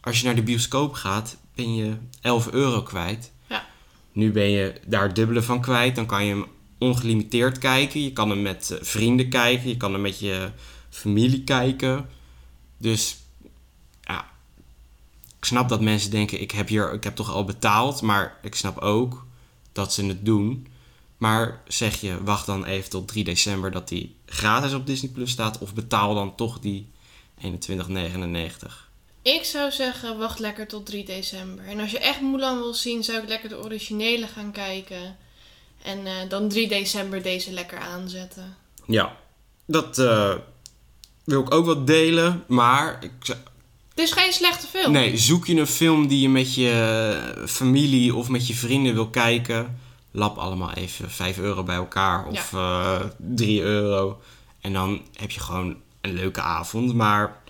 als 0.00 0.18
je 0.20 0.24
naar 0.26 0.34
de 0.34 0.42
bioscoop 0.42 0.92
gaat, 0.92 1.36
ben 1.54 1.74
je 1.74 1.96
11 2.20 2.50
euro 2.50 2.82
kwijt. 2.82 3.32
Ja. 3.48 3.66
Nu 4.12 4.32
ben 4.32 4.50
je 4.50 4.80
daar 4.86 5.02
het 5.02 5.16
dubbele 5.16 5.42
van 5.42 5.60
kwijt. 5.60 5.94
Dan 5.96 6.06
kan 6.06 6.24
je 6.24 6.30
hem 6.34 6.46
ongelimiteerd 6.78 7.58
kijken. 7.58 8.02
Je 8.02 8.12
kan 8.12 8.30
hem 8.30 8.42
met 8.42 8.70
eh, 8.70 8.78
vrienden 8.82 9.28
kijken. 9.28 9.68
Je 9.68 9.76
kan 9.76 9.92
hem 9.92 10.00
met 10.02 10.18
je 10.18 10.50
familie 10.90 11.44
kijken. 11.44 12.08
Dus 12.78 13.16
snap 15.48 15.68
dat 15.68 15.80
mensen 15.80 16.10
denken: 16.10 16.40
ik 16.40 16.50
heb, 16.50 16.68
hier, 16.68 16.92
ik 16.92 17.04
heb 17.04 17.16
toch 17.16 17.30
al 17.30 17.44
betaald. 17.44 18.02
Maar 18.02 18.38
ik 18.42 18.54
snap 18.54 18.78
ook 18.78 19.26
dat 19.72 19.92
ze 19.92 20.04
het 20.06 20.24
doen. 20.24 20.66
Maar 21.16 21.60
zeg 21.68 22.00
je, 22.00 22.24
wacht 22.24 22.46
dan 22.46 22.64
even 22.64 22.90
tot 22.90 23.08
3 23.08 23.24
december 23.24 23.70
dat 23.70 23.88
die 23.88 24.16
gratis 24.26 24.72
op 24.74 24.86
Disney 24.86 25.10
Plus 25.10 25.30
staat. 25.30 25.58
Of 25.58 25.74
betaal 25.74 26.14
dan 26.14 26.34
toch 26.34 26.58
die 26.60 26.88
21,99. 27.40 28.86
Ik 29.22 29.44
zou 29.44 29.70
zeggen, 29.70 30.18
wacht 30.18 30.38
lekker 30.38 30.66
tot 30.68 30.86
3 30.86 31.04
december. 31.04 31.64
En 31.66 31.80
als 31.80 31.90
je 31.90 31.98
echt 31.98 32.20
Mulan 32.20 32.58
wil 32.58 32.74
zien, 32.74 33.04
zou 33.04 33.18
ik 33.22 33.28
lekker 33.28 33.48
de 33.48 33.62
originele 33.64 34.26
gaan 34.26 34.52
kijken. 34.52 35.16
En 35.82 36.06
eh, 36.06 36.12
dan 36.28 36.48
3 36.48 36.68
december 36.68 37.22
deze 37.22 37.52
lekker 37.52 37.78
aanzetten. 37.78 38.56
Ja, 38.86 39.16
dat 39.66 39.98
eh, 39.98 40.34
wil 41.24 41.40
ik 41.40 41.54
ook 41.54 41.64
wel 41.66 41.84
delen. 41.84 42.44
Maar 42.46 43.04
ik, 43.04 43.10
zou- 43.20 43.38
Het 43.98 44.06
is 44.06 44.12
geen 44.12 44.32
slechte 44.32 44.66
film. 44.66 44.92
nee, 44.92 45.16
zoek 45.16 45.46
je 45.46 45.56
een 45.56 45.66
film 45.66 46.06
die 46.06 46.20
je 46.20 46.28
met 46.28 46.54
je 46.54 47.42
familie 47.46 48.14
of 48.14 48.28
met 48.28 48.46
je 48.46 48.54
vrienden 48.54 48.94
wil 48.94 49.08
kijken. 49.08 49.78
Lap 50.10 50.36
allemaal 50.36 50.72
even 50.72 51.10
5 51.10 51.38
euro 51.38 51.62
bij 51.62 51.76
elkaar 51.76 52.26
of 52.26 52.52
eh 52.52 53.00
3 53.18 53.62
euro. 53.62 54.20
En 54.60 54.72
dan 54.72 55.00
heb 55.16 55.30
je 55.30 55.40
gewoon 55.40 55.76
een 56.00 56.12
leuke 56.12 56.40
avond. 56.40 56.94
Maar 56.94 57.40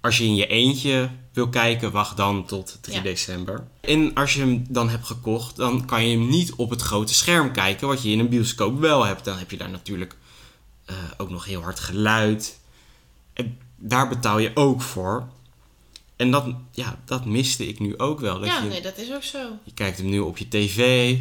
als 0.00 0.18
je 0.18 0.24
in 0.24 0.34
je 0.34 0.46
eentje 0.46 1.10
wil 1.32 1.48
kijken, 1.48 1.90
wacht 1.90 2.16
dan 2.16 2.46
tot 2.46 2.78
3 2.80 2.96
Ja. 2.96 3.02
december. 3.02 3.66
En 3.80 4.14
als 4.14 4.34
je 4.34 4.40
hem 4.40 4.64
dan 4.68 4.88
hebt 4.88 5.06
gekocht, 5.06 5.56
dan 5.56 5.84
kan 5.84 6.06
je 6.06 6.16
hem 6.18 6.28
niet 6.28 6.52
op 6.52 6.70
het 6.70 6.82
grote 6.82 7.14
scherm 7.14 7.52
kijken, 7.52 7.88
wat 7.88 8.02
je 8.02 8.10
in 8.10 8.18
een 8.18 8.28
bioscoop 8.28 8.80
wel 8.80 9.04
hebt. 9.04 9.24
Dan 9.24 9.38
heb 9.38 9.50
je 9.50 9.56
daar 9.56 9.70
natuurlijk 9.70 10.16
eh, 10.84 10.96
ook 11.16 11.30
nog 11.30 11.44
heel 11.44 11.62
hard 11.62 11.80
geluid. 11.80 12.58
En 13.32 13.58
daar 13.76 14.08
betaal 14.08 14.38
je 14.38 14.50
ook 14.54 14.82
voor. 14.82 15.28
En 16.16 16.30
dat, 16.30 16.46
ja, 16.70 16.98
dat 17.04 17.24
miste 17.24 17.68
ik 17.68 17.78
nu 17.78 17.98
ook 17.98 18.20
wel. 18.20 18.38
Dat 18.38 18.48
Ja, 18.48 18.62
je, 18.62 18.68
nee, 18.68 18.82
dat 18.82 18.98
is 18.98 19.12
ook 19.12 19.22
zo. 19.22 19.38
je 19.64 19.72
kijkt 19.74 19.98
hem 19.98 20.08
nu 20.08 20.18
op 20.18 20.38
je 20.38 20.48
tv, 20.48 21.16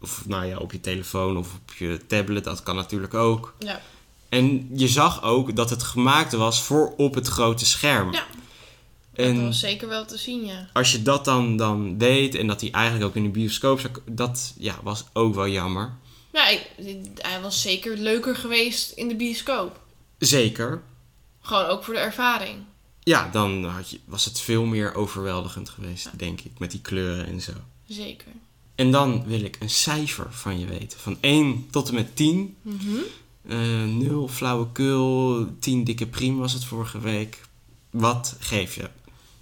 of 0.00 0.26
nou 0.26 0.46
ja, 0.46 0.58
op 0.58 0.72
je 0.72 0.80
telefoon 0.80 1.36
of 1.36 1.54
op 1.54 1.74
je 1.78 2.00
tablet, 2.06 2.44
dat 2.44 2.62
kan 2.62 2.76
natuurlijk 2.76 3.14
ook. 3.14 3.54
Ja. 3.58 3.80
En 4.28 4.70
je 4.72 4.88
zag 4.88 5.22
ook 5.22 5.56
dat 5.56 5.70
het 5.70 5.82
gemaakt 5.82 6.32
was 6.32 6.62
voor 6.62 6.94
op 6.96 7.14
het 7.14 7.26
grote 7.26 7.66
scherm. 7.66 8.12
Ja. 8.12 8.26
Dat 9.14 9.26
en 9.26 9.44
was 9.44 9.60
zeker 9.60 9.88
wel 9.88 10.04
te 10.04 10.16
zien, 10.16 10.44
ja. 10.44 10.68
als 10.72 10.92
je 10.92 11.02
dat 11.02 11.24
dan, 11.24 11.56
dan 11.56 11.98
deed 11.98 12.34
en 12.34 12.46
dat 12.46 12.60
hij 12.60 12.70
eigenlijk 12.70 13.04
ook 13.04 13.16
in 13.16 13.22
de 13.22 13.28
bioscoop 13.28 13.80
zou... 13.80 13.92
Dat 14.04 14.54
ja, 14.58 14.78
was 14.82 15.04
ook 15.12 15.34
wel 15.34 15.48
jammer. 15.48 15.92
Ja, 16.32 16.58
hij 17.16 17.40
was 17.42 17.62
zeker 17.62 17.96
leuker 17.96 18.36
geweest 18.36 18.90
in 18.90 19.08
de 19.08 19.16
bioscoop. 19.16 19.80
Zeker. 20.18 20.82
Gewoon 21.40 21.64
ook 21.64 21.84
voor 21.84 21.94
de 21.94 22.00
ervaring. 22.00 22.64
Ja, 23.04 23.28
dan 23.28 23.64
had 23.64 23.90
je, 23.90 24.00
was 24.04 24.24
het 24.24 24.40
veel 24.40 24.64
meer 24.64 24.94
overweldigend 24.94 25.68
geweest, 25.68 26.18
denk 26.18 26.40
ik. 26.40 26.58
Met 26.58 26.70
die 26.70 26.80
kleuren 26.80 27.26
en 27.26 27.40
zo. 27.40 27.52
Zeker. 27.88 28.32
En 28.74 28.90
dan 28.90 29.24
wil 29.26 29.40
ik 29.40 29.56
een 29.60 29.70
cijfer 29.70 30.26
van 30.32 30.58
je 30.58 30.66
weten. 30.66 30.98
Van 30.98 31.16
1 31.20 31.66
tot 31.70 31.88
en 31.88 31.94
met 31.94 32.16
10. 32.16 32.56
Mhm. 32.62 32.96
Eh 33.48 33.84
0 33.84 34.28
flauwekul, 34.28 35.46
10 35.58 35.84
dikke 35.84 36.06
priem 36.06 36.38
was 36.38 36.52
het 36.52 36.64
vorige 36.64 37.00
week. 37.00 37.40
Wat 37.90 38.36
geef 38.38 38.74
je? 38.74 38.90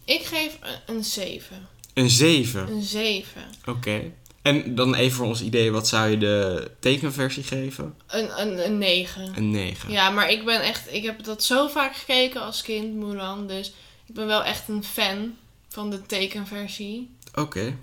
Ik 0.04 0.22
geef 0.22 0.58
een, 0.60 0.96
een 0.96 1.04
7. 1.04 1.68
Een 1.94 2.10
7. 2.10 2.72
Een 2.72 2.82
7. 2.82 3.42
Oké. 3.66 4.12
En 4.42 4.74
dan 4.74 4.94
even 4.94 5.16
voor 5.16 5.26
ons 5.26 5.42
idee, 5.42 5.72
wat 5.72 5.88
zou 5.88 6.10
je 6.10 6.18
de 6.18 6.70
tekenversie 6.78 7.42
geven? 7.42 7.94
Een, 8.06 8.40
een, 8.40 8.64
een 8.64 8.78
9. 8.78 9.36
Een 9.36 9.50
9. 9.50 9.90
Ja, 9.90 10.10
maar 10.10 10.30
ik 10.30 10.44
ben 10.44 10.62
echt... 10.62 10.92
Ik 10.94 11.02
heb 11.02 11.24
dat 11.24 11.44
zo 11.44 11.68
vaak 11.68 11.96
gekeken 11.96 12.42
als 12.42 12.62
kind, 12.62 12.94
Mulan. 12.94 13.46
Dus 13.46 13.72
ik 14.06 14.14
ben 14.14 14.26
wel 14.26 14.44
echt 14.44 14.68
een 14.68 14.84
fan 14.84 15.36
van 15.68 15.90
de 15.90 16.02
tekenversie. 16.02 17.16
Oké. 17.34 17.76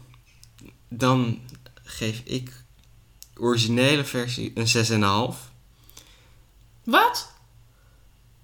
Dan 0.87 1.39
geef 1.83 2.21
ik 2.23 2.51
de 3.33 3.39
originele 3.39 4.03
versie 4.03 4.51
een 4.55 5.33
6,5. 5.33 5.37
Wat? 6.83 7.31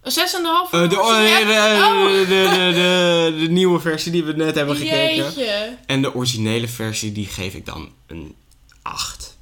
Een 0.06 0.12
6,5 0.12 0.70
voor 0.70 0.80
Eh, 0.80 0.90
de, 0.90 0.96
de, 0.96 1.02
Oh. 1.02 2.06
de, 2.06 2.26
de, 2.28 2.72
de, 2.74 3.46
de 3.46 3.52
nieuwe 3.52 3.80
versie 3.80 4.12
die 4.12 4.24
we 4.24 4.34
net 4.34 4.56
hebben 4.56 4.76
gekeken. 4.76 5.16
Jeetje. 5.16 5.78
En 5.86 6.02
de 6.02 6.16
originele 6.16 6.68
versie, 6.68 7.12
die 7.12 7.26
geef 7.26 7.54
ik 7.54 7.66
dan 7.66 7.90
een 8.08 8.36
8. 8.82 9.38